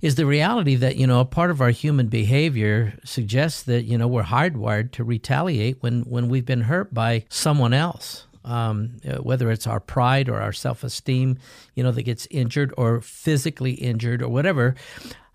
is 0.00 0.14
the 0.14 0.26
reality 0.26 0.76
that 0.76 0.96
you 0.96 1.06
know 1.06 1.20
a 1.20 1.24
part 1.24 1.50
of 1.50 1.60
our 1.60 1.70
human 1.70 2.06
behavior 2.06 2.94
suggests 3.04 3.62
that 3.64 3.84
you 3.84 3.98
know 3.98 4.08
we're 4.08 4.22
hardwired 4.22 4.92
to 4.92 5.04
retaliate 5.04 5.82
when 5.82 6.02
when 6.02 6.28
we've 6.28 6.46
been 6.46 6.62
hurt 6.62 6.94
by 6.94 7.24
someone 7.28 7.74
else. 7.74 8.26
Um, 8.42 8.96
whether 9.20 9.50
it's 9.50 9.66
our 9.66 9.80
pride 9.80 10.30
or 10.30 10.40
our 10.40 10.54
self-esteem 10.54 11.36
you 11.74 11.82
know 11.82 11.92
that 11.92 12.04
gets 12.04 12.26
injured 12.30 12.72
or 12.78 13.02
physically 13.02 13.72
injured 13.72 14.22
or 14.22 14.30
whatever 14.30 14.76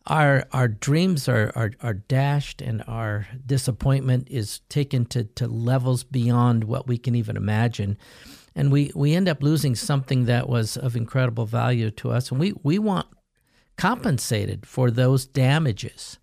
our 0.07 0.45
our 0.51 0.67
dreams 0.67 1.27
are, 1.27 1.51
are 1.55 1.71
are 1.81 1.93
dashed 1.93 2.62
and 2.62 2.83
our 2.88 3.27
disappointment 3.45 4.27
is 4.29 4.59
taken 4.69 5.05
to 5.05 5.24
to 5.24 5.47
levels 5.47 6.03
beyond 6.03 6.63
what 6.63 6.88
we 6.88 6.97
can 6.97 7.15
even 7.15 7.35
imagine 7.35 7.97
and 8.55 8.71
we 8.71 8.91
we 8.95 9.15
end 9.15 9.27
up 9.27 9.41
losing 9.41 9.75
something 9.75 10.25
that 10.25 10.47
was 10.47 10.77
of 10.77 10.95
incredible 10.95 11.45
value 11.45 11.89
to 11.89 12.12
us 12.12 12.29
and 12.29 12.39
we 12.39 12.53
we 12.63 12.77
want 12.77 13.07
compensated 13.77 14.65
for 14.65 14.89
those 14.89 15.25
damages. 15.25 16.17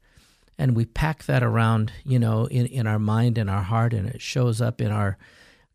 And 0.59 0.77
we 0.77 0.85
pack 0.85 1.25
that 1.25 1.43
around, 1.43 1.93
you 2.05 2.19
know, 2.19 2.47
in, 2.47 2.67
in 2.67 2.87
our 2.87 2.99
mind 2.99 3.39
and 3.39 3.51
our 3.51 3.63
heart, 3.63 3.95
and 3.95 4.09
it 4.09 4.21
shows 4.21 4.61
up 4.61 4.81
in 4.81 4.93
our 4.93 5.19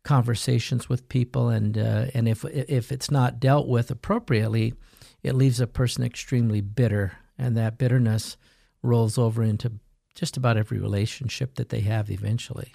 conversations 0.02 0.88
with 0.88 1.08
people. 1.08 1.48
And 1.48 1.76
uh, 1.76 2.06
and 2.14 2.28
if 2.28 2.44
if 2.44 2.90
it's 2.92 3.10
not 3.10 3.40
dealt 3.40 3.68
with 3.68 3.90
appropriately, 3.90 4.74
it 5.22 5.34
leaves 5.34 5.60
a 5.60 5.66
person 5.66 6.04
extremely 6.04 6.60
bitter, 6.60 7.18
and 7.38 7.56
that 7.56 7.78
bitterness 7.78 8.36
rolls 8.82 9.16
over 9.16 9.42
into 9.42 9.72
just 10.14 10.36
about 10.36 10.56
every 10.56 10.78
relationship 10.78 11.54
that 11.54 11.68
they 11.68 11.80
have 11.80 12.10
eventually. 12.10 12.74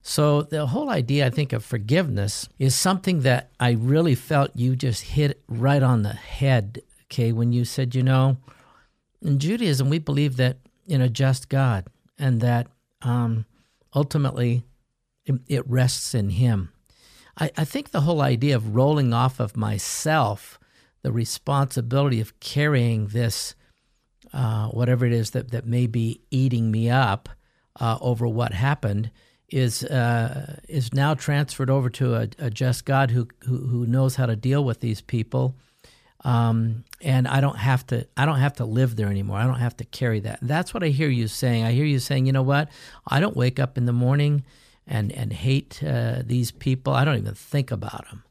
So, 0.00 0.42
the 0.42 0.66
whole 0.66 0.88
idea, 0.88 1.26
I 1.26 1.30
think, 1.30 1.52
of 1.52 1.64
forgiveness 1.64 2.48
is 2.58 2.76
something 2.76 3.22
that 3.22 3.50
I 3.58 3.72
really 3.72 4.14
felt 4.14 4.52
you 4.54 4.76
just 4.76 5.02
hit 5.02 5.42
right 5.48 5.82
on 5.82 6.02
the 6.02 6.12
head 6.12 6.80
Kay, 7.08 7.32
when 7.32 7.52
you 7.52 7.64
said, 7.64 7.94
you 7.94 8.02
know, 8.02 8.36
in 9.22 9.38
Judaism, 9.38 9.88
we 9.88 9.98
believe 9.98 10.36
that 10.36 10.58
in 10.86 11.00
a 11.00 11.08
just 11.08 11.48
God 11.48 11.86
and 12.18 12.40
that 12.40 12.68
um, 13.02 13.46
ultimately 13.94 14.64
it, 15.24 15.34
it, 15.48 15.68
rests 15.68 16.14
in 16.14 16.30
Him. 16.30 16.72
I, 17.38 17.50
I 17.56 17.64
think 17.64 17.90
the 17.90 18.02
whole 18.02 18.20
idea 18.20 18.56
of 18.56 18.74
rolling 18.74 19.12
off 19.12 19.40
of 19.40 19.56
myself 19.56 20.58
the 21.02 21.12
responsibility 21.12 22.20
of 22.20 22.38
carrying 22.40 23.08
this, 23.08 23.54
uh, 24.36 24.68
whatever 24.68 25.06
it 25.06 25.12
is 25.12 25.30
that, 25.30 25.50
that 25.50 25.66
may 25.66 25.86
be 25.86 26.20
eating 26.30 26.70
me 26.70 26.90
up 26.90 27.28
uh, 27.80 27.98
over 28.00 28.28
what 28.28 28.52
happened, 28.52 29.10
is 29.48 29.84
uh, 29.84 30.58
is 30.68 30.92
now 30.92 31.14
transferred 31.14 31.70
over 31.70 31.88
to 31.88 32.14
a, 32.14 32.28
a 32.38 32.50
just 32.50 32.84
God 32.84 33.10
who, 33.10 33.28
who, 33.44 33.58
who 33.58 33.86
knows 33.86 34.16
how 34.16 34.26
to 34.26 34.36
deal 34.36 34.64
with 34.64 34.80
these 34.80 35.00
people 35.00 35.56
um, 36.26 36.84
and 37.02 37.28
I 37.28 37.40
don't 37.40 37.58
have 37.58 37.86
to 37.88 38.06
I 38.16 38.26
don't 38.26 38.40
have 38.40 38.54
to 38.54 38.64
live 38.64 38.96
there 38.96 39.08
anymore. 39.08 39.38
I 39.38 39.46
don't 39.46 39.60
have 39.60 39.76
to 39.76 39.84
carry 39.84 40.18
that. 40.20 40.40
That's 40.42 40.74
what 40.74 40.82
I 40.82 40.88
hear 40.88 41.08
you 41.08 41.28
saying. 41.28 41.62
I 41.62 41.70
hear 41.70 41.84
you 41.84 42.00
saying, 42.00 42.26
you 42.26 42.32
know 42.32 42.42
what? 42.42 42.68
I 43.06 43.20
don't 43.20 43.36
wake 43.36 43.60
up 43.60 43.78
in 43.78 43.86
the 43.86 43.92
morning 43.92 44.44
and 44.88 45.12
and 45.12 45.32
hate 45.32 45.80
uh, 45.84 46.22
these 46.24 46.50
people. 46.50 46.94
I 46.94 47.04
don't 47.04 47.18
even 47.18 47.34
think 47.34 47.70
about 47.70 48.08
them. 48.08 48.24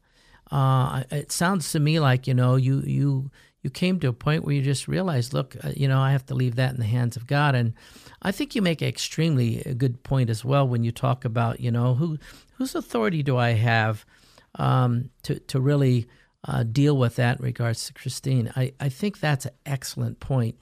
Uh, 0.50 1.04
it 1.10 1.32
sounds 1.32 1.72
to 1.72 1.80
me 1.80 1.98
like 1.98 2.26
you 2.26 2.34
know 2.34 2.56
you 2.56 2.82
you 2.82 3.30
you 3.66 3.70
came 3.70 3.98
to 3.98 4.08
a 4.08 4.12
point 4.12 4.44
where 4.44 4.54
you 4.54 4.62
just 4.62 4.86
realized, 4.86 5.34
look, 5.34 5.56
uh, 5.64 5.72
you 5.74 5.88
know, 5.88 5.98
I 5.98 6.12
have 6.12 6.24
to 6.26 6.36
leave 6.36 6.54
that 6.54 6.72
in 6.72 6.78
the 6.78 6.86
hands 6.86 7.16
of 7.16 7.26
God. 7.26 7.56
And 7.56 7.74
I 8.22 8.30
think 8.30 8.54
you 8.54 8.62
make 8.62 8.80
an 8.80 8.86
extremely 8.88 9.66
uh, 9.66 9.72
good 9.72 10.04
point 10.04 10.30
as 10.30 10.44
well 10.44 10.68
when 10.68 10.84
you 10.84 10.92
talk 10.92 11.24
about, 11.24 11.58
you 11.58 11.72
know, 11.72 11.94
who 11.94 12.18
whose 12.58 12.76
authority 12.76 13.24
do 13.24 13.36
I 13.36 13.50
have 13.54 14.06
um, 14.54 15.10
to 15.24 15.40
to 15.40 15.60
really 15.60 16.06
uh, 16.44 16.62
deal 16.62 16.96
with 16.96 17.16
that 17.16 17.40
in 17.40 17.44
regards 17.44 17.86
to 17.86 17.92
Christine. 17.92 18.52
I, 18.54 18.72
I 18.78 18.88
think 18.88 19.18
that's 19.18 19.46
an 19.46 19.54
excellent 19.64 20.20
point. 20.20 20.54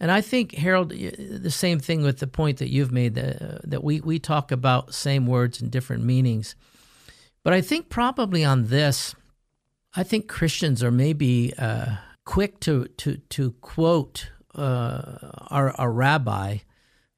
And 0.00 0.10
I 0.10 0.20
think, 0.20 0.54
Harold, 0.54 0.90
the 0.90 1.50
same 1.50 1.78
thing 1.78 2.02
with 2.02 2.18
the 2.18 2.26
point 2.26 2.58
that 2.58 2.70
you've 2.70 2.90
made 2.90 3.14
that, 3.14 3.40
uh, 3.40 3.58
that 3.62 3.84
we, 3.84 4.00
we 4.00 4.18
talk 4.18 4.50
about 4.50 4.94
same 4.94 5.26
words 5.26 5.62
and 5.62 5.70
different 5.70 6.02
meanings. 6.02 6.56
But 7.44 7.52
I 7.52 7.60
think 7.60 7.88
probably 7.88 8.44
on 8.44 8.66
this, 8.66 9.14
I 9.94 10.02
think 10.02 10.28
Christians 10.28 10.82
are 10.82 10.90
maybe 10.90 11.54
uh, 11.56 11.96
quick 12.28 12.60
to, 12.60 12.86
to, 12.98 13.16
to 13.30 13.52
quote 13.62 14.28
uh, 14.54 15.30
our, 15.48 15.70
our 15.80 15.90
rabbi 15.90 16.58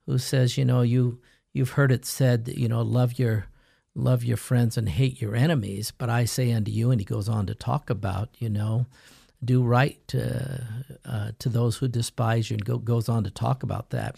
who 0.06 0.18
says, 0.18 0.56
you 0.56 0.64
know, 0.64 0.82
you, 0.82 1.20
you've 1.52 1.70
heard 1.70 1.90
it 1.90 2.06
said, 2.06 2.44
that, 2.44 2.56
you 2.56 2.68
know, 2.68 2.80
love 2.80 3.18
your 3.18 3.46
love 3.96 4.22
your 4.22 4.36
friends 4.36 4.78
and 4.78 4.88
hate 4.88 5.20
your 5.20 5.34
enemies. 5.34 5.90
But 5.90 6.10
I 6.10 6.26
say 6.26 6.52
unto 6.52 6.70
you, 6.70 6.92
and 6.92 7.00
he 7.00 7.04
goes 7.04 7.28
on 7.28 7.46
to 7.46 7.56
talk 7.56 7.90
about, 7.90 8.28
you 8.38 8.48
know, 8.48 8.86
do 9.44 9.64
right 9.64 9.98
to, 10.08 10.64
uh, 11.04 11.32
to 11.40 11.48
those 11.48 11.78
who 11.78 11.88
despise 11.88 12.48
you, 12.48 12.54
and 12.54 12.64
go, 12.64 12.78
goes 12.78 13.08
on 13.08 13.24
to 13.24 13.30
talk 13.30 13.64
about 13.64 13.90
that. 13.90 14.14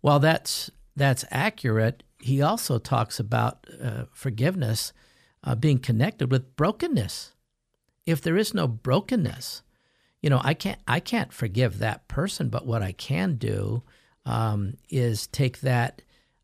While 0.00 0.18
that's 0.18 0.68
that's 0.96 1.24
accurate, 1.30 2.02
he 2.18 2.42
also 2.42 2.78
talks 2.78 3.20
about 3.20 3.68
uh, 3.80 4.06
forgiveness 4.10 4.92
uh, 5.44 5.54
being 5.54 5.78
connected 5.78 6.32
with 6.32 6.56
brokenness. 6.56 7.34
If 8.04 8.20
there 8.20 8.36
is 8.36 8.52
no 8.52 8.66
brokenness, 8.66 9.62
you 10.24 10.30
know, 10.30 10.40
I 10.42 10.54
can't 10.54 10.78
I 10.88 11.00
can't 11.00 11.34
forgive 11.34 11.78
that 11.80 12.08
person. 12.08 12.48
But 12.48 12.64
what 12.64 12.80
I 12.80 12.92
can 12.92 13.34
do 13.34 13.82
um, 14.24 14.78
is 14.88 15.26
take 15.26 15.60
that 15.60 16.00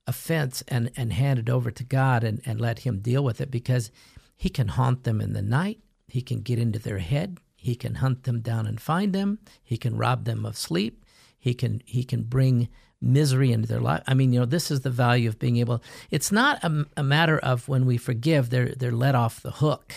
offense 0.06 0.62
and, 0.68 0.90
and 0.98 1.14
hand 1.14 1.38
it 1.38 1.48
over 1.48 1.70
to 1.70 1.82
God 1.82 2.22
and, 2.22 2.42
and 2.44 2.60
let 2.60 2.80
Him 2.80 2.98
deal 2.98 3.24
with 3.24 3.40
it 3.40 3.50
because 3.50 3.90
He 4.36 4.50
can 4.50 4.68
haunt 4.68 5.04
them 5.04 5.18
in 5.22 5.32
the 5.32 5.40
night. 5.40 5.78
He 6.08 6.20
can 6.20 6.42
get 6.42 6.58
into 6.58 6.78
their 6.78 6.98
head. 6.98 7.38
He 7.56 7.74
can 7.74 7.94
hunt 7.94 8.24
them 8.24 8.40
down 8.40 8.66
and 8.66 8.78
find 8.78 9.14
them. 9.14 9.38
He 9.62 9.78
can 9.78 9.96
rob 9.96 10.26
them 10.26 10.44
of 10.44 10.58
sleep. 10.58 11.02
He 11.38 11.54
can 11.54 11.80
he 11.86 12.04
can 12.04 12.24
bring 12.24 12.68
misery 13.00 13.50
into 13.50 13.66
their 13.66 13.80
life. 13.80 14.02
I 14.06 14.12
mean, 14.12 14.34
you 14.34 14.40
know, 14.40 14.46
this 14.46 14.70
is 14.70 14.82
the 14.82 14.90
value 14.90 15.30
of 15.30 15.38
being 15.38 15.56
able. 15.56 15.82
It's 16.10 16.30
not 16.30 16.62
a, 16.62 16.84
a 16.98 17.02
matter 17.02 17.38
of 17.38 17.66
when 17.66 17.86
we 17.86 17.96
forgive, 17.96 18.50
they're 18.50 18.74
they're 18.74 18.92
let 18.92 19.14
off 19.14 19.40
the 19.40 19.52
hook. 19.52 19.94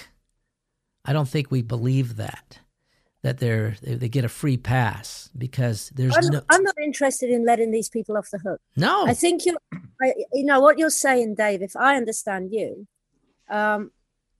I 1.03 1.11
don't 1.11 1.27
think 1.27 1.51
we 1.51 1.61
believe 1.61 2.15
that 2.15 2.59
that 3.23 3.39
they're 3.39 3.75
they 3.81 4.09
get 4.09 4.25
a 4.25 4.29
free 4.29 4.57
pass 4.57 5.29
because 5.37 5.89
there's 5.95 6.15
I'm, 6.15 6.27
no. 6.27 6.41
I'm 6.49 6.63
not 6.63 6.75
interested 6.83 7.29
in 7.29 7.45
letting 7.45 7.71
these 7.71 7.89
people 7.89 8.17
off 8.17 8.29
the 8.29 8.37
hook. 8.37 8.61
No, 8.75 9.07
I 9.07 9.13
think 9.13 9.45
you, 9.45 9.57
I, 10.01 10.13
you 10.33 10.45
know 10.45 10.59
what 10.59 10.77
you're 10.77 10.89
saying, 10.89 11.35
Dave. 11.35 11.61
If 11.61 11.75
I 11.75 11.95
understand 11.95 12.51
you, 12.51 12.85
um, 13.49 13.91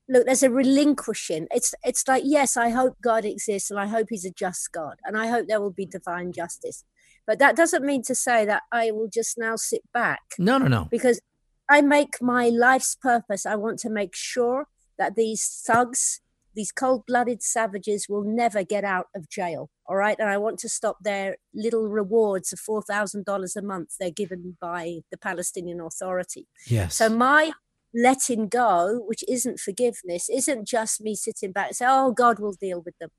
look, 0.10 0.26
there's 0.26 0.44
a 0.44 0.50
relinquishing. 0.50 1.48
It's 1.52 1.74
it's 1.84 2.08
like 2.08 2.24
yes, 2.26 2.58
I 2.58 2.70
hope 2.70 2.98
God 3.02 3.24
exists 3.24 3.72
and 3.72 3.80
I 3.80 3.88
hope 3.88 4.08
He's 4.10 4.26
a 4.26 4.32
just 4.32 4.72
God 4.74 5.00
and 5.06 5.18
I 5.18 5.28
hope 5.28 5.48
there 5.48 5.62
will 5.62 5.72
be 5.72 5.86
divine 5.86 6.34
justice. 6.34 6.84
But 7.26 7.40
that 7.40 7.56
doesn't 7.56 7.86
mean 7.86 8.04
to 8.04 8.16
say 8.16 8.46
that 8.46 8.64
I 8.70 8.92
will 8.92 9.08
just 9.08 9.38
now 9.38 9.56
sit 9.56 9.84
back. 9.94 10.20
No, 10.38 10.58
no, 10.58 10.68
no. 10.68 10.88
Because 10.92 11.22
I 11.70 11.80
make 11.80 12.22
my 12.22 12.50
life's 12.50 12.96
purpose. 12.96 13.46
I 13.46 13.56
want 13.56 13.80
to 13.80 13.90
make 13.90 14.14
sure 14.14 14.68
that 14.98 15.16
these 15.16 15.64
thugs 15.66 16.20
these 16.56 16.72
cold 16.72 17.06
blooded 17.06 17.42
savages 17.42 18.08
will 18.08 18.24
never 18.24 18.64
get 18.64 18.84
out 18.84 19.08
of 19.16 19.30
jail. 19.30 19.70
All 19.88 19.96
right. 19.96 20.18
And 20.20 20.30
I 20.30 20.38
want 20.38 20.60
to 20.60 20.70
stop 20.70 20.98
their 21.02 21.38
little 21.54 21.88
rewards 21.88 22.54
of 22.54 22.60
$4,000 22.60 23.56
a 23.56 23.62
month 23.62 23.96
they're 24.00 24.12
given 24.12 24.58
by 24.62 25.00
the 25.12 25.18
Palestinian 25.18 25.82
Authority. 25.82 26.48
Yes. 26.68 26.96
So 26.96 27.10
my 27.10 27.52
letting 27.94 28.48
go, 28.48 29.04
which 29.06 29.24
isn't 29.28 29.60
forgiveness, 29.60 30.30
isn't 30.30 30.68
just 30.68 31.02
me 31.02 31.16
sitting 31.16 31.52
back 31.52 31.68
and 31.68 31.76
say, 31.76 31.86
oh, 31.88 32.12
God 32.12 32.40
will 32.40 32.54
deal 32.54 32.82
with 32.82 32.98
them. 33.00 33.10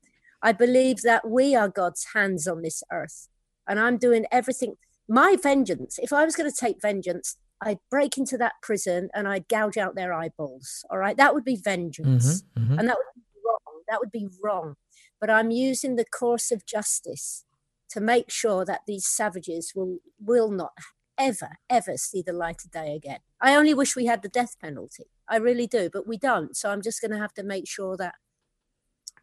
I 0.41 0.51
believe 0.51 1.01
that 1.01 1.27
we 1.27 1.55
are 1.55 1.69
God's 1.69 2.07
hands 2.13 2.47
on 2.47 2.61
this 2.61 2.83
earth. 2.91 3.29
And 3.67 3.79
I'm 3.79 3.97
doing 3.97 4.25
everything. 4.31 4.75
my 5.07 5.37
vengeance, 5.41 5.99
if 6.01 6.11
I 6.11 6.25
was 6.25 6.35
going 6.35 6.49
to 6.51 6.55
take 6.55 6.81
vengeance, 6.81 7.37
I'd 7.61 7.79
break 7.89 8.17
into 8.17 8.37
that 8.37 8.53
prison 8.61 9.09
and 9.13 9.27
I'd 9.27 9.47
gouge 9.47 9.77
out 9.77 9.95
their 9.95 10.13
eyeballs. 10.13 10.83
All 10.89 10.97
right. 10.97 11.17
That 11.17 11.33
would 11.33 11.45
be 11.45 11.55
vengeance. 11.55 12.41
Mm-hmm, 12.41 12.63
mm-hmm. 12.63 12.79
And 12.79 12.89
that 12.89 12.97
would 12.97 13.13
be 13.15 13.21
wrong. 13.45 13.81
That 13.89 13.99
would 13.99 14.11
be 14.11 14.27
wrong. 14.43 14.75
But 15.19 15.29
I'm 15.29 15.51
using 15.51 15.95
the 15.95 16.05
course 16.05 16.51
of 16.51 16.65
justice 16.65 17.45
to 17.89 18.01
make 18.01 18.29
sure 18.29 18.65
that 18.65 18.81
these 18.87 19.07
savages 19.07 19.71
will 19.75 19.99
will 20.19 20.51
not 20.51 20.73
ever, 21.17 21.59
ever 21.69 21.97
see 21.97 22.21
the 22.21 22.33
light 22.33 22.61
of 22.65 22.71
day 22.71 22.93
again. 22.95 23.19
I 23.41 23.55
only 23.55 23.73
wish 23.73 23.95
we 23.95 24.05
had 24.05 24.21
the 24.21 24.29
death 24.29 24.55
penalty. 24.59 25.05
I 25.29 25.37
really 25.37 25.67
do, 25.67 25.89
but 25.91 26.07
we 26.07 26.17
don't. 26.17 26.55
So 26.55 26.69
I'm 26.69 26.81
just 26.81 27.01
going 27.01 27.11
to 27.11 27.17
have 27.17 27.33
to 27.35 27.43
make 27.43 27.67
sure 27.67 27.95
that 27.97 28.15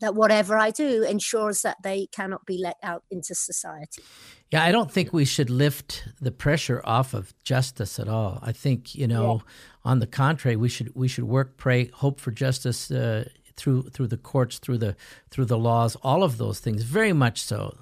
that 0.02 0.16
whatever 0.16 0.58
I 0.58 0.70
do 0.70 1.04
ensures 1.04 1.62
that 1.62 1.76
they 1.82 2.06
cannot 2.06 2.44
be 2.44 2.58
let 2.58 2.76
out 2.82 3.04
into 3.08 3.34
society. 3.36 4.02
Yeah, 4.50 4.64
I 4.64 4.72
don't 4.72 4.90
think 4.90 5.12
we 5.12 5.24
should 5.24 5.48
lift 5.48 6.08
the 6.20 6.32
pressure 6.32 6.82
off 6.84 7.14
of 7.14 7.32
justice 7.44 7.98
at 8.00 8.08
all. 8.08 8.40
I 8.42 8.52
think 8.52 8.94
you 8.94 9.06
know, 9.06 9.34
yeah. 9.34 9.90
on 9.90 10.00
the 10.00 10.06
contrary, 10.06 10.56
we 10.56 10.68
should 10.68 10.90
we 10.94 11.08
should 11.08 11.24
work, 11.24 11.56
pray, 11.56 11.86
hope 11.86 12.20
for 12.20 12.32
justice 12.32 12.90
uh, 12.90 13.28
through 13.56 13.84
through 13.90 14.08
the 14.08 14.16
courts, 14.16 14.58
through 14.58 14.78
the 14.78 14.96
through 15.30 15.46
the 15.46 15.56
laws, 15.56 15.96
all 16.02 16.24
of 16.24 16.36
those 16.36 16.58
things. 16.58 16.82
Very 16.82 17.12
much 17.12 17.40
so, 17.40 17.78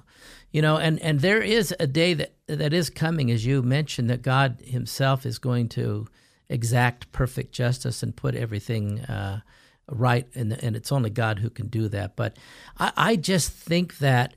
you 0.51 0.61
know. 0.61 0.77
And 0.77 0.99
and 0.99 1.21
there 1.21 1.41
is 1.41 1.73
a 1.79 1.87
day 1.87 2.13
that 2.13 2.35
that 2.47 2.71
is 2.71 2.91
coming, 2.91 3.31
as 3.31 3.45
you 3.47 3.63
mentioned, 3.63 4.11
that 4.11 4.21
God 4.21 4.61
Himself 4.63 5.25
is 5.25 5.39
going 5.39 5.69
to 5.69 6.07
exact 6.49 7.11
perfect 7.11 7.51
justice 7.51 8.03
and 8.03 8.15
put 8.15 8.35
everything. 8.35 8.99
Uh, 9.01 9.41
right, 9.89 10.27
and, 10.35 10.53
and 10.63 10.75
it's 10.75 10.91
only 10.91 11.09
God 11.09 11.39
who 11.39 11.49
can 11.49 11.67
do 11.67 11.87
that. 11.89 12.15
But 12.15 12.37
I, 12.77 12.91
I 12.95 13.15
just 13.15 13.51
think 13.51 13.97
that 13.99 14.35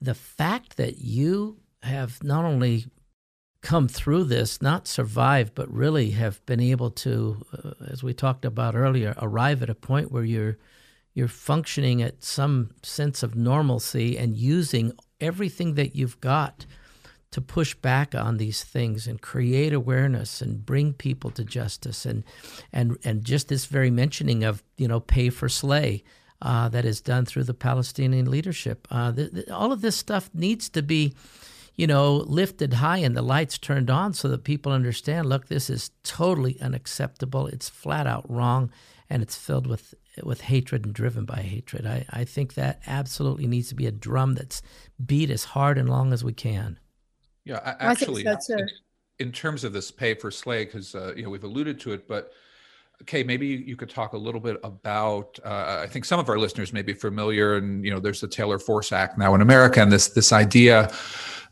the 0.00 0.14
fact 0.14 0.76
that 0.76 0.98
you 0.98 1.58
have 1.82 2.22
not 2.22 2.44
only 2.44 2.86
come 3.62 3.88
through 3.88 4.24
this, 4.24 4.62
not 4.62 4.88
survived, 4.88 5.54
but 5.54 5.70
really 5.72 6.10
have 6.10 6.44
been 6.46 6.60
able 6.60 6.90
to, 6.90 7.44
uh, 7.52 7.72
as 7.90 8.02
we 8.02 8.14
talked 8.14 8.44
about 8.44 8.74
earlier, 8.74 9.14
arrive 9.18 9.62
at 9.62 9.70
a 9.70 9.74
point 9.74 10.10
where 10.10 10.24
you're 10.24 10.58
you're 11.12 11.28
functioning 11.28 12.00
at 12.00 12.22
some 12.22 12.70
sense 12.84 13.24
of 13.24 13.34
normalcy 13.34 14.16
and 14.16 14.36
using 14.36 14.92
everything 15.20 15.74
that 15.74 15.96
you've 15.96 16.20
got 16.20 16.64
to 17.32 17.40
push 17.40 17.74
back 17.74 18.14
on 18.14 18.38
these 18.38 18.64
things 18.64 19.06
and 19.06 19.22
create 19.22 19.72
awareness 19.72 20.42
and 20.42 20.66
bring 20.66 20.92
people 20.92 21.30
to 21.30 21.44
justice 21.44 22.04
and 22.04 22.24
and 22.72 22.98
and 23.04 23.24
just 23.24 23.48
this 23.48 23.66
very 23.66 23.90
mentioning 23.90 24.42
of 24.44 24.62
you 24.76 24.88
know 24.88 25.00
pay 25.00 25.30
for 25.30 25.48
slay 25.48 26.02
uh, 26.42 26.68
that 26.68 26.84
is 26.84 27.00
done 27.00 27.24
through 27.24 27.44
the 27.44 27.54
Palestinian 27.54 28.30
leadership. 28.30 28.88
Uh, 28.90 29.12
all 29.52 29.72
of 29.72 29.80
this 29.80 29.96
stuff 29.96 30.30
needs 30.32 30.68
to 30.70 30.82
be, 30.82 31.14
you 31.76 31.86
know, 31.86 32.16
lifted 32.16 32.74
high 32.74 32.98
and 32.98 33.16
the 33.16 33.22
lights 33.22 33.58
turned 33.58 33.90
on 33.90 34.14
so 34.14 34.28
that 34.28 34.44
people 34.44 34.72
understand. 34.72 35.28
Look, 35.28 35.48
this 35.48 35.68
is 35.68 35.90
totally 36.02 36.60
unacceptable. 36.60 37.46
It's 37.46 37.68
flat 37.68 38.06
out 38.06 38.30
wrong, 38.30 38.70
and 39.08 39.22
it's 39.22 39.36
filled 39.36 39.66
with 39.66 39.94
with 40.24 40.40
hatred 40.42 40.84
and 40.84 40.94
driven 40.94 41.24
by 41.24 41.40
hatred. 41.42 41.86
I, 41.86 42.04
I 42.10 42.24
think 42.24 42.54
that 42.54 42.80
absolutely 42.86 43.46
needs 43.46 43.68
to 43.68 43.74
be 43.74 43.86
a 43.86 43.92
drum 43.92 44.34
that's 44.34 44.60
beat 45.04 45.30
as 45.30 45.44
hard 45.44 45.78
and 45.78 45.88
long 45.88 46.12
as 46.12 46.24
we 46.24 46.32
can. 46.32 46.78
Yeah, 47.50 47.76
actually, 47.80 48.24
so 48.40 48.58
in, 48.58 48.68
in, 49.18 49.32
terms 49.32 49.64
of 49.64 49.72
this 49.72 49.90
pay 49.90 50.14
for 50.14 50.30
slay, 50.30 50.64
because 50.64 50.94
uh, 50.94 51.12
you 51.16 51.24
know 51.24 51.30
we've 51.30 51.42
alluded 51.42 51.80
to 51.80 51.92
it, 51.92 52.06
but 52.06 52.32
Kay, 53.06 53.24
maybe 53.24 53.46
you 53.46 53.76
could 53.76 53.90
talk 53.90 54.12
a 54.12 54.18
little 54.18 54.40
bit 54.40 54.60
about. 54.62 55.38
Uh, 55.44 55.80
I 55.82 55.86
think 55.88 56.04
some 56.04 56.20
of 56.20 56.28
our 56.28 56.38
listeners 56.38 56.72
may 56.72 56.82
be 56.82 56.92
familiar, 56.92 57.56
and 57.56 57.84
you 57.84 57.90
know, 57.90 57.98
there's 57.98 58.20
the 58.20 58.28
Taylor 58.28 58.58
Force 58.58 58.92
Act 58.92 59.18
now 59.18 59.34
in 59.34 59.40
America, 59.40 59.80
and 59.80 59.90
this 59.90 60.08
this 60.08 60.32
idea 60.32 60.92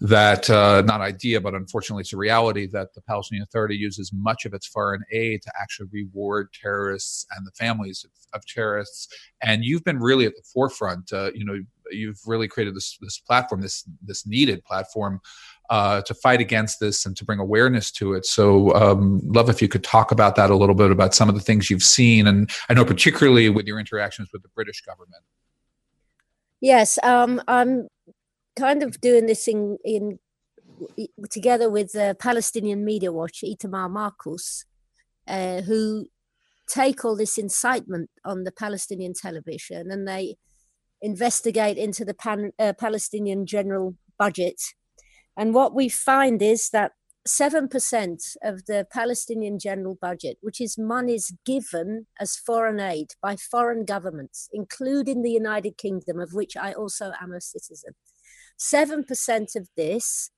that 0.01 0.49
uh, 0.49 0.83
not 0.83 1.01
idea, 1.01 1.41
but 1.41 1.55
unfortunately, 1.55 2.03
it's 2.03 2.13
a 2.13 2.17
reality 2.17 2.67
that 2.69 2.95
the 2.95 3.01
Palestinian 3.01 3.43
Authority 3.43 3.75
uses 3.75 4.13
much 4.13 4.45
of 4.45 4.55
its 4.55 4.67
foreign 4.67 5.03
aid 5.11 5.43
to 5.43 5.53
actually 5.61 5.89
reward 5.91 6.53
terrorists 6.53 7.27
and 7.37 7.45
the 7.47 7.51
families 7.53 8.05
of, 8.05 8.39
of 8.39 8.47
terrorists. 8.47 9.09
And 9.43 9.65
you've 9.65 9.83
been 9.85 9.99
really 9.99 10.27
at 10.27 10.37
the 10.37 10.45
forefront. 10.53 11.13
Uh, 11.13 11.33
you 11.35 11.45
know, 11.45 11.59
you've 11.91 12.21
really 12.27 12.47
created 12.47 12.77
this 12.77 12.99
this 13.01 13.19
platform, 13.19 13.63
this 13.63 13.89
this 14.03 14.27
needed 14.27 14.63
platform 14.65 15.21
uh, 15.71 16.03
to 16.03 16.15
fight 16.15 16.41
against 16.41 16.81
this 16.81 17.07
and 17.07 17.17
to 17.17 17.25
bring 17.25 17.39
awareness 17.39 17.91
to 17.93 18.15
it. 18.15 18.27
So, 18.27 18.75
um, 18.75 19.21
love 19.25 19.51
if 19.51 19.61
you 19.61 19.69
could 19.69 19.85
talk 19.85 20.11
about 20.11 20.37
that 20.37 20.51
a 20.51 20.57
little 20.57 20.75
bit 20.75 20.91
about 20.91 21.15
some 21.15 21.29
of 21.29 21.35
the 21.35 21.41
things 21.41 21.71
you've 21.71 21.83
seen, 21.83 22.27
and 22.27 22.51
I 22.69 22.75
know 22.75 22.85
particularly 22.85 23.49
with 23.49 23.67
your 23.67 23.79
interactions 23.79 24.31
with 24.33 24.43
the 24.43 24.49
British 24.55 24.81
government. 24.83 25.23
Yes, 26.61 26.99
um, 27.03 27.41
I'm 27.47 27.89
kind 28.59 28.83
of 28.83 29.01
doing 29.01 29.27
this 29.27 29.47
in, 29.47 29.79
in 29.85 30.19
together 31.31 31.71
with 31.71 31.93
the 31.93 32.17
Palestinian 32.19 32.85
Media 32.85 33.13
Watch, 33.13 33.43
Itamar 33.43 33.91
Marcus, 33.91 34.65
uh, 35.27 35.63
who 35.63 36.07
take 36.69 37.05
all 37.05 37.17
this 37.17 37.39
incitement 37.39 38.11
on 38.25 38.45
the 38.45 38.53
Palestinian 38.53 39.15
television 39.15 39.91
and 39.91 40.07
they 40.07 40.37
investigate 41.01 41.79
into 41.79 42.05
the 42.05 42.15
Pan, 42.15 42.53
uh, 42.59 42.73
Palestinian 42.79 43.47
general 43.47 43.97
budget 44.19 44.61
and 45.39 45.55
what 45.55 45.73
we 45.73 45.89
find 45.89 46.43
is 46.43 46.71
that 46.71 46.93
7% 47.29 48.37
of 48.43 48.67
the 48.67 48.87
Palestinian 48.93 49.59
general 49.59 49.97
budget, 50.01 50.39
which 50.41 50.61
is 50.61 50.77
monies 50.77 51.33
given 51.47 52.07
as 52.19 52.37
foreign 52.37 52.81
aid 52.81 53.13
by 53.23 53.37
foreign 53.37 53.85
governments, 53.85 54.49
including 54.53 55.23
the 55.23 55.31
United 55.31 55.77
Kingdom, 55.77 56.19
of 56.19 56.33
which 56.33 56.57
I 56.57 56.73
also 56.73 57.13
am 57.21 57.33
a 57.33 57.41
citizen, 57.41 57.93
7% 58.59 59.57
of 59.57 59.69
this 59.77 60.31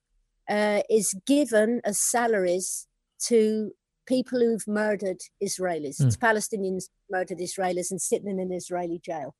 uh, 0.49 0.83
is 0.91 1.15
given 1.27 1.81
as 1.85 1.99
salaries 1.99 2.87
to 3.27 3.73
people 4.07 4.41
who've 4.41 4.67
murdered 4.67 5.21
Israelis, 5.43 6.01
mm. 6.01 6.19
Palestinians 6.19 6.85
murdered 7.11 7.39
Israelis 7.39 7.91
and 7.91 8.03
sitting 8.03 8.29
in 8.29 8.41
an 8.41 8.53
Israeli 8.53 9.01
jail. 9.03 9.35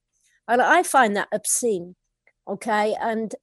And 0.49 0.63
I 0.63 0.83
find 0.85 1.15
that 1.17 1.29
obscene. 1.33 1.97
Okay. 2.49 2.97
And 3.01 3.35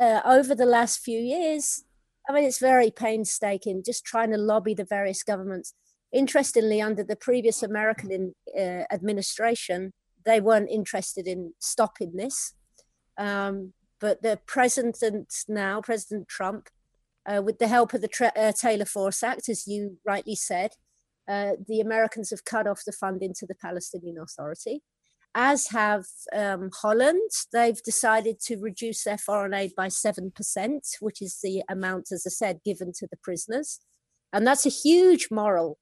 uh, 0.00 0.20
over 0.24 0.54
the 0.54 0.66
last 0.66 1.00
few 1.00 1.18
years, 1.18 1.84
I 2.28 2.32
mean, 2.32 2.44
it's 2.44 2.58
very 2.58 2.90
painstaking 2.90 3.82
just 3.84 4.04
trying 4.04 4.30
to 4.30 4.38
lobby 4.38 4.74
the 4.74 4.84
various 4.84 5.22
governments. 5.22 5.74
Interestingly, 6.12 6.80
under 6.80 7.04
the 7.04 7.16
previous 7.16 7.62
American 7.62 8.34
uh, 8.56 8.84
administration, 8.92 9.92
they 10.24 10.40
weren't 10.40 10.70
interested 10.70 11.26
in 11.26 11.52
stopping 11.58 12.16
this. 12.16 12.54
Um, 13.18 13.72
but 14.00 14.22
the 14.22 14.38
president 14.46 15.32
now, 15.48 15.80
President 15.80 16.28
Trump, 16.28 16.68
uh, 17.26 17.42
with 17.42 17.58
the 17.58 17.68
help 17.68 17.94
of 17.94 18.00
the 18.00 18.08
Tra- 18.08 18.32
uh, 18.36 18.52
Taylor 18.52 18.84
Force 18.84 19.22
Act, 19.22 19.48
as 19.48 19.66
you 19.66 19.98
rightly 20.04 20.34
said, 20.34 20.72
uh, 21.28 21.52
the 21.66 21.80
Americans 21.80 22.30
have 22.30 22.44
cut 22.44 22.66
off 22.66 22.82
the 22.84 22.92
funding 22.92 23.32
to 23.38 23.46
the 23.46 23.54
Palestinian 23.54 24.18
Authority 24.18 24.82
as 25.34 25.68
have 25.68 26.04
um, 26.34 26.70
Holland. 26.80 27.30
They've 27.52 27.82
decided 27.82 28.40
to 28.40 28.56
reduce 28.56 29.04
their 29.04 29.18
foreign 29.18 29.54
aid 29.54 29.72
by 29.76 29.88
7%, 29.88 30.30
which 31.00 31.20
is 31.20 31.38
the 31.42 31.62
amount, 31.68 32.08
as 32.12 32.24
I 32.26 32.30
said, 32.30 32.60
given 32.64 32.92
to 32.98 33.06
the 33.06 33.16
prisoners. 33.16 33.80
And 34.32 34.46
that's 34.46 34.66
a 34.66 34.70
huge 34.70 35.28
moral 35.30 35.78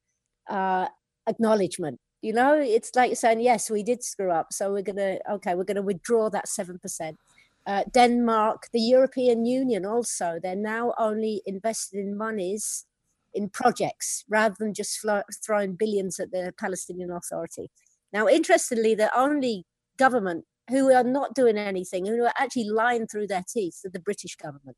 uh, 0.49 0.89
acknowledgement. 1.29 2.01
You 2.23 2.33
know, 2.33 2.55
it's 2.55 2.95
like 2.95 3.17
saying, 3.17 3.41
yes, 3.41 3.71
we 3.71 3.83
did 3.83 4.05
screw 4.05 4.31
up. 4.31 4.49
So 4.53 4.73
we're 4.73 4.83
going 4.83 4.97
to, 4.97 5.19
okay, 5.33 5.55
we're 5.55 5.65
going 5.65 5.77
to 5.77 5.83
withdraw 5.83 6.31
that 6.31 6.47
7%. 6.47 7.17
Uh, 7.65 7.85
Denmark, 7.93 8.69
the 8.73 8.81
European 8.81 9.45
Union 9.45 9.85
also, 9.85 10.39
they're 10.43 10.57
now 10.57 10.95
only 10.99 11.43
invested 11.47 11.99
in 11.99 12.17
monies 12.17 12.87
in 13.35 13.49
projects 13.49 14.25
rather 14.29 14.55
than 14.59 14.75
just 14.75 15.05
throwing 15.45 15.75
billions 15.75 16.21
at 16.21 16.31
the 16.31 16.53
Palestinian 16.59 17.11
Authority. 17.11 17.71
Now, 18.13 18.29
interestingly, 18.29 18.95
the 18.95 19.17
only 19.17 19.65
government 19.97 20.45
who 20.69 20.93
are 20.93 21.05
not 21.05 21.35
doing 21.35 21.57
anything, 21.57 22.07
who 22.07 22.25
are 22.25 22.35
actually 22.39 22.69
lying 22.69 23.07
through 23.07 23.27
their 23.27 23.45
teeth, 23.47 23.81
are 23.85 23.91
the 23.91 24.01
British 24.01 24.37
government, 24.37 24.77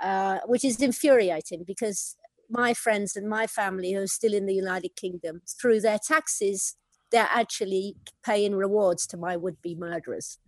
uh, 0.00 0.38
which 0.46 0.64
is 0.64 0.80
infuriating 0.80 1.64
because 1.66 2.16
my 2.50 2.72
friends 2.72 3.16
and 3.16 3.28
my 3.28 3.46
family 3.46 3.92
who 3.92 4.02
are 4.02 4.06
still 4.06 4.32
in 4.32 4.46
the 4.46 4.54
United 4.54 4.96
Kingdom, 4.96 5.42
through 5.60 5.80
their 5.80 5.98
taxes, 5.98 6.76
they're 7.10 7.28
actually 7.30 7.96
paying 8.24 8.54
rewards 8.54 9.06
to 9.08 9.16
my 9.16 9.36
would-be 9.36 9.74
murderers. 9.74 10.38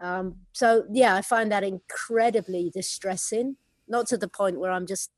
Um, 0.00 0.36
so 0.52 0.84
yeah, 0.90 1.14
I 1.14 1.22
find 1.22 1.50
that 1.50 1.64
incredibly 1.64 2.70
distressing. 2.70 3.56
Not 3.88 4.06
to 4.08 4.18
the 4.18 4.28
point 4.28 4.60
where 4.60 4.70
I'm 4.70 4.86
just 4.86 5.10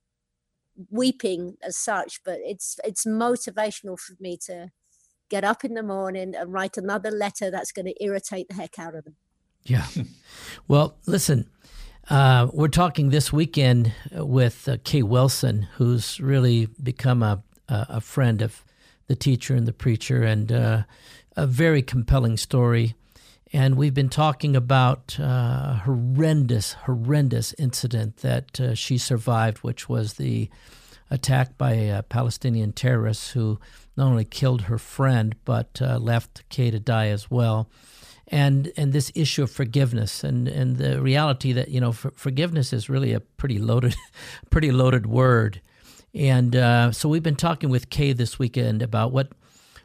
weeping 0.90 1.56
as 1.62 1.76
such, 1.76 2.20
but 2.24 2.38
it's 2.42 2.78
it's 2.84 3.04
motivational 3.04 3.98
for 3.98 4.14
me 4.20 4.38
to 4.46 4.70
get 5.30 5.44
up 5.44 5.64
in 5.64 5.74
the 5.74 5.82
morning 5.82 6.34
and 6.34 6.52
write 6.52 6.76
another 6.76 7.10
letter 7.10 7.50
that's 7.50 7.72
going 7.72 7.86
to 7.86 8.04
irritate 8.04 8.48
the 8.48 8.54
heck 8.54 8.78
out 8.78 8.94
of 8.94 9.04
them. 9.04 9.14
Yeah. 9.62 9.86
well, 10.68 10.96
listen, 11.06 11.48
uh, 12.10 12.48
we're 12.52 12.68
talking 12.68 13.10
this 13.10 13.32
weekend 13.32 13.92
with 14.12 14.68
uh, 14.68 14.78
Kay 14.84 15.02
Wilson, 15.02 15.68
who's 15.76 16.18
really 16.20 16.66
become 16.82 17.22
a, 17.22 17.42
a 17.68 18.00
friend 18.00 18.42
of 18.42 18.64
the 19.06 19.14
teacher 19.14 19.54
and 19.54 19.66
the 19.66 19.72
preacher, 19.72 20.22
and 20.22 20.50
uh, 20.50 20.82
a 21.36 21.46
very 21.46 21.82
compelling 21.82 22.36
story. 22.36 22.94
And 23.52 23.76
we've 23.76 23.94
been 23.94 24.08
talking 24.08 24.54
about 24.54 25.18
uh, 25.18 25.74
horrendous, 25.78 26.72
horrendous 26.72 27.52
incident 27.58 28.18
that 28.18 28.60
uh, 28.60 28.74
she 28.74 28.98
survived, 28.98 29.58
which 29.58 29.88
was 29.88 30.14
the 30.14 30.48
attack 31.10 31.58
by 31.58 32.02
Palestinian 32.08 32.72
terrorists 32.72 33.32
who 33.32 33.58
not 34.00 34.10
only 34.10 34.24
killed 34.24 34.62
her 34.62 34.78
friend 34.78 35.36
but 35.44 35.80
uh, 35.82 35.98
left 35.98 36.48
Kay 36.48 36.70
to 36.70 36.80
die 36.80 37.08
as 37.08 37.30
well. 37.30 37.68
And 38.26 38.72
and 38.76 38.92
this 38.92 39.12
issue 39.14 39.42
of 39.42 39.50
forgiveness 39.50 40.24
and, 40.24 40.48
and 40.48 40.76
the 40.76 41.02
reality 41.02 41.52
that 41.52 41.68
you 41.68 41.80
know 41.80 41.92
for, 41.92 42.10
forgiveness 42.12 42.72
is 42.72 42.88
really 42.88 43.12
a 43.12 43.20
pretty 43.20 43.58
loaded, 43.58 43.94
pretty 44.50 44.70
loaded 44.70 45.06
word. 45.06 45.60
And 46.14 46.56
uh, 46.56 46.92
so 46.92 47.08
we've 47.08 47.22
been 47.22 47.36
talking 47.36 47.70
with 47.70 47.90
Kay 47.90 48.12
this 48.12 48.38
weekend 48.38 48.82
about 48.82 49.12
what 49.12 49.32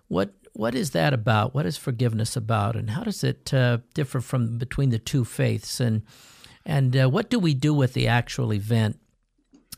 what 0.07 0.33
what 0.53 0.75
is 0.75 0.91
that 0.91 1.13
about? 1.13 1.53
What 1.53 1.65
is 1.65 1.75
forgiveness 1.75 2.37
about, 2.37 2.75
and 2.75 2.91
how 2.91 3.03
does 3.03 3.23
it 3.23 3.53
uh, 3.53 3.79
differ 3.93 4.21
from 4.21 4.57
between 4.57 4.91
the 4.91 4.99
two 4.99 5.25
faiths? 5.25 5.79
And 5.79 6.03
and 6.65 6.95
uh, 6.95 7.09
what 7.09 7.29
do 7.29 7.39
we 7.39 7.53
do 7.53 7.73
with 7.73 7.93
the 7.93 8.07
actual 8.07 8.53
event? 8.53 8.99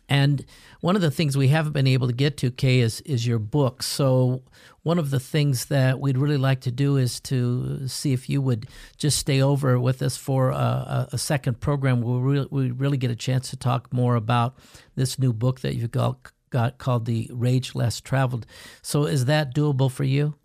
And 0.10 0.46
one 0.82 0.96
of 0.96 1.02
the 1.02 1.12
things 1.12 1.36
we 1.36 1.50
haven't 1.50 1.74
been 1.74 1.88
able 1.88 2.08
to 2.08 2.13
get 2.13 2.38
to, 2.38 2.52
Kay, 2.52 2.80
is 2.80 3.02
is 3.02 3.28
your 3.28 3.39
book. 3.39 3.84
So 3.84 4.43
one 4.84 5.00
of 5.00 5.10
the 5.10 5.20
things 5.20 5.65
that 5.65 6.00
we'd 6.00 6.17
really 6.17 6.38
like 6.38 6.62
to 6.62 6.72
do 6.72 6.96
is 6.96 7.20
to 7.20 7.88
see 7.89 8.13
if 8.13 8.30
you 8.30 8.41
would 8.41 8.67
just 8.98 9.17
stay 9.17 9.41
over 9.41 9.78
with 9.80 10.02
us 10.02 10.15
for 10.15 10.52
a, 10.52 11.10
a 11.12 11.17
second 11.17 11.60
program 11.60 12.02
where 12.02 12.20
we 12.20 12.32
really, 12.32 12.48
we 12.50 12.72
really 12.72 12.98
get 12.98 13.12
a 13.12 13.15
chance 13.15 13.50
to 13.50 13.58
talk 13.58 13.91
more 13.91 14.15
about 14.15 14.56
this 14.96 15.20
new 15.20 15.34
book 15.34 15.60
that 15.60 15.76
you've 15.76 15.91
got, 15.91 16.32
got 16.52 16.78
called 16.78 17.06
The 17.06 17.30
Rage 17.34 17.76
Less 17.76 18.00
Traveled. 18.00 18.46
So 18.82 19.04
is 19.04 19.26
that 19.26 19.54
doable 19.54 19.91
for 19.91 20.06
you? 20.06 20.36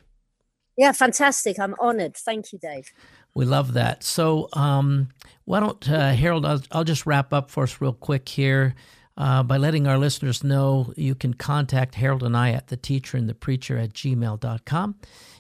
Yeah, 0.77 0.91
fantastic. 0.91 1.61
I'm 1.61 1.77
honored. 1.79 2.17
Thank 2.17 2.53
you, 2.53 2.59
Dave. 2.59 2.93
We 3.35 3.45
love 3.45 3.75
that. 3.75 4.03
So, 4.03 4.49
um, 4.55 5.11
why 5.45 5.61
don't, 5.61 5.89
uh, 5.89 6.13
Harold, 6.15 6.45
I'll, 6.45 6.63
I'll, 6.73 6.85
just 6.85 7.07
wrap 7.07 7.33
up 7.33 7.51
for 7.51 7.63
us 7.63 7.81
real 7.81 7.93
quick 7.93 8.29
here 8.29 8.75
uh, 9.17 9.43
by 9.43 9.57
letting 9.57 9.87
our 9.87 9.99
listeners 9.99 10.43
know 10.43 10.93
you 10.97 11.15
can 11.15 11.35
contact 11.35 11.97
Harold 11.97 12.23
and 12.23 12.37
I 12.37 12.51
at 12.51 12.69
the 12.69 12.77
teacher 12.77 13.17
and 13.17 13.29
the 13.29 13.35
preacher 13.35 13.79
at 13.79 13.93
gmail.com. 13.93 14.95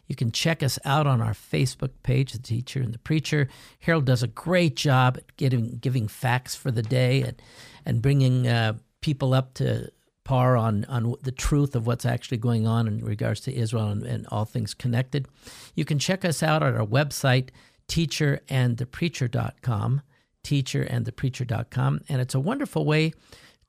You 0.06 0.16
can 0.16 0.30
check 0.30 0.62
us 0.62 0.78
out 0.84 1.06
on 1.06 1.22
our 1.22 1.32
Facebook 1.32 1.90
page, 2.02 2.32
The 2.32 2.38
Teacher 2.38 2.80
and 2.80 2.92
the 2.92 2.98
Preacher. 2.98 3.48
Harold 3.80 4.04
does 4.04 4.22
a 4.22 4.26
great 4.26 4.76
job 4.76 5.16
at 5.16 5.36
getting, 5.36 5.78
giving 5.78 6.06
facts 6.06 6.54
for 6.54 6.70
the 6.70 6.82
day 6.82 7.22
and, 7.22 7.40
and 7.86 8.02
bringing 8.02 8.46
uh, 8.46 8.74
people 9.00 9.32
up 9.32 9.54
to 9.54 9.90
par 10.24 10.56
on, 10.56 10.84
on 10.84 11.14
the 11.22 11.32
truth 11.32 11.74
of 11.74 11.86
what's 11.86 12.04
actually 12.04 12.36
going 12.36 12.66
on 12.66 12.86
in 12.86 13.02
regards 13.04 13.40
to 13.40 13.54
Israel 13.54 13.88
and, 13.88 14.02
and 14.02 14.26
all 14.28 14.44
things 14.44 14.74
connected. 14.74 15.26
You 15.74 15.86
can 15.86 15.98
check 15.98 16.24
us 16.24 16.42
out 16.42 16.62
at 16.62 16.74
our 16.74 16.86
website, 16.86 17.48
teacherandthepreacher.com, 17.88 20.02
teacherandthepreacher.com. 20.44 22.00
And 22.08 22.20
it's 22.20 22.34
a 22.34 22.40
wonderful 22.40 22.84
way 22.84 23.12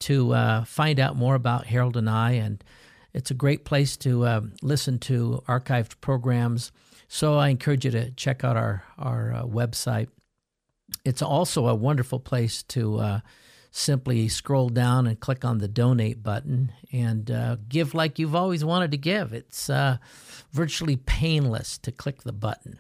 to 0.04 0.34
uh, 0.34 0.64
find 0.66 1.00
out 1.00 1.16
more 1.16 1.36
about 1.36 1.68
Harold 1.68 1.98
and 1.98 2.10
I, 2.10 2.32
and 2.32 2.64
it's 3.14 3.32
a 3.32 3.36
great 3.36 3.64
place 3.64 3.96
to 3.98 4.26
uh, 4.26 4.42
listen 4.62 5.00
to 5.00 5.44
archived 5.48 6.02
programs. 6.02 6.72
So 7.08 7.38
I 7.38 7.50
encourage 7.50 7.86
you 7.86 7.92
to 7.92 8.12
check 8.12 8.44
out 8.44 8.58
our, 8.58 8.84
our 8.98 9.34
uh, 9.34 9.44
website. 9.44 10.08
It's 11.06 11.22
also 11.22 11.68
a 11.68 11.76
wonderful 11.76 12.20
place 12.20 12.64
to 12.64 12.98
uh, 13.00 13.20
simply 13.72 14.28
scroll 14.28 14.70
down 14.70 15.08
and 15.08 15.20
click 15.20 15.46
on 15.46 15.60
the 15.60 15.68
donate 15.68 16.22
button 16.22 16.72
and 16.92 17.32
uh, 17.32 17.58
give 17.70 17.94
like 17.94 18.20
you've 18.20 18.36
always 18.36 18.66
wanted 18.66 18.92
to 18.92 18.98
give. 18.98 19.34
It's 19.34 19.70
uh, 19.70 19.98
virtually 20.52 20.98
painless 20.98 21.78
to 21.80 21.92
click 21.92 22.24
the 22.24 22.34
button. 22.34 22.80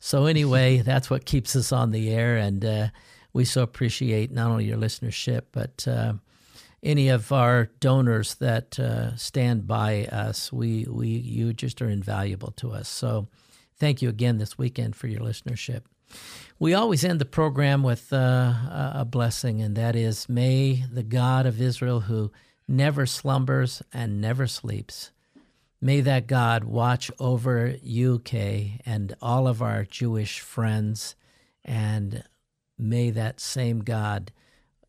So, 0.00 0.26
anyway, 0.26 0.78
that's 0.84 1.08
what 1.08 1.24
keeps 1.24 1.56
us 1.56 1.72
on 1.72 1.90
the 1.92 2.10
air. 2.10 2.36
And 2.36 2.64
uh, 2.64 2.88
we 3.32 3.44
so 3.44 3.62
appreciate 3.62 4.30
not 4.30 4.50
only 4.50 4.64
your 4.66 4.78
listenership, 4.78 5.42
but 5.52 5.86
uh, 5.88 6.14
any 6.82 7.08
of 7.08 7.32
our 7.32 7.66
donors 7.80 8.36
that 8.36 8.78
uh, 8.78 9.16
stand 9.16 9.66
by 9.66 10.06
us. 10.06 10.52
We, 10.52 10.86
we, 10.88 11.08
you 11.08 11.52
just 11.52 11.82
are 11.82 11.90
invaluable 11.90 12.52
to 12.52 12.72
us. 12.72 12.88
So, 12.88 13.28
thank 13.78 14.02
you 14.02 14.08
again 14.08 14.38
this 14.38 14.58
weekend 14.58 14.96
for 14.96 15.06
your 15.06 15.20
listenership. 15.20 15.82
We 16.58 16.74
always 16.74 17.04
end 17.04 17.20
the 17.20 17.24
program 17.24 17.82
with 17.82 18.12
uh, 18.12 18.52
a 18.94 19.04
blessing, 19.04 19.60
and 19.60 19.76
that 19.76 19.94
is 19.94 20.28
May 20.28 20.84
the 20.90 21.02
God 21.02 21.46
of 21.46 21.60
Israel, 21.60 22.00
who 22.00 22.32
never 22.66 23.06
slumbers 23.06 23.82
and 23.92 24.20
never 24.20 24.46
sleeps, 24.46 25.10
may 25.80 26.00
that 26.00 26.26
God 26.26 26.64
watch 26.64 27.10
over 27.18 27.76
you 27.82 28.18
Kay 28.20 28.80
and 28.84 29.14
all 29.22 29.46
of 29.46 29.62
our 29.62 29.84
Jewish 29.84 30.40
friends, 30.40 31.14
and 31.64 32.24
may 32.78 33.10
that 33.10 33.40
same 33.40 33.80
God 33.80 34.32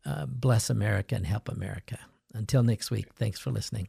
uh, 0.04 0.26
bless 0.26 0.70
America 0.70 1.14
and 1.14 1.26
help 1.26 1.48
America. 1.48 1.98
Until 2.32 2.62
next 2.62 2.90
week, 2.90 3.12
thanks 3.14 3.38
for 3.38 3.50
listening. 3.50 3.88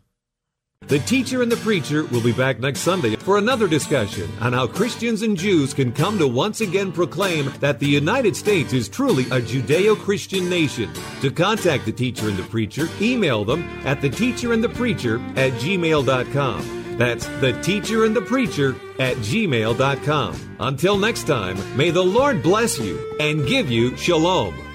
The 0.87 0.99
Teacher 0.99 1.43
and 1.43 1.51
the 1.51 1.57
Preacher 1.57 2.05
will 2.05 2.23
be 2.23 2.31
back 2.31 2.59
next 2.59 2.79
Sunday 2.79 3.15
for 3.15 3.37
another 3.37 3.67
discussion 3.67 4.27
on 4.39 4.51
how 4.51 4.65
Christians 4.65 5.21
and 5.21 5.37
Jews 5.37 5.75
can 5.75 5.91
come 5.91 6.17
to 6.17 6.27
once 6.27 6.61
again 6.61 6.91
proclaim 6.91 7.53
that 7.59 7.79
the 7.79 7.85
United 7.85 8.35
States 8.35 8.73
is 8.73 8.89
truly 8.89 9.25
a 9.25 9.39
Judeo 9.39 9.95
Christian 9.95 10.49
nation. 10.49 10.91
To 11.21 11.29
contact 11.29 11.85
the 11.85 11.91
Teacher 11.91 12.29
and 12.29 12.37
the 12.37 12.43
Preacher, 12.43 12.87
email 12.99 13.45
them 13.45 13.61
at 13.85 13.99
theteacherandthepreacher 14.01 15.37
at 15.37 15.53
gmail.com. 15.53 16.81
That's 16.97 17.25
the 17.39 17.53
teacher 17.61 18.05
and 18.05 18.15
the 18.15 18.21
preacher 18.21 18.75
at 18.99 19.15
gmail.com. 19.17 20.55
Until 20.59 20.97
next 20.97 21.25
time, 21.25 21.57
may 21.77 21.89
the 21.89 22.03
Lord 22.03 22.43
bless 22.43 22.77
you 22.77 23.15
and 23.19 23.47
give 23.47 23.71
you 23.71 23.95
shalom. 23.97 24.70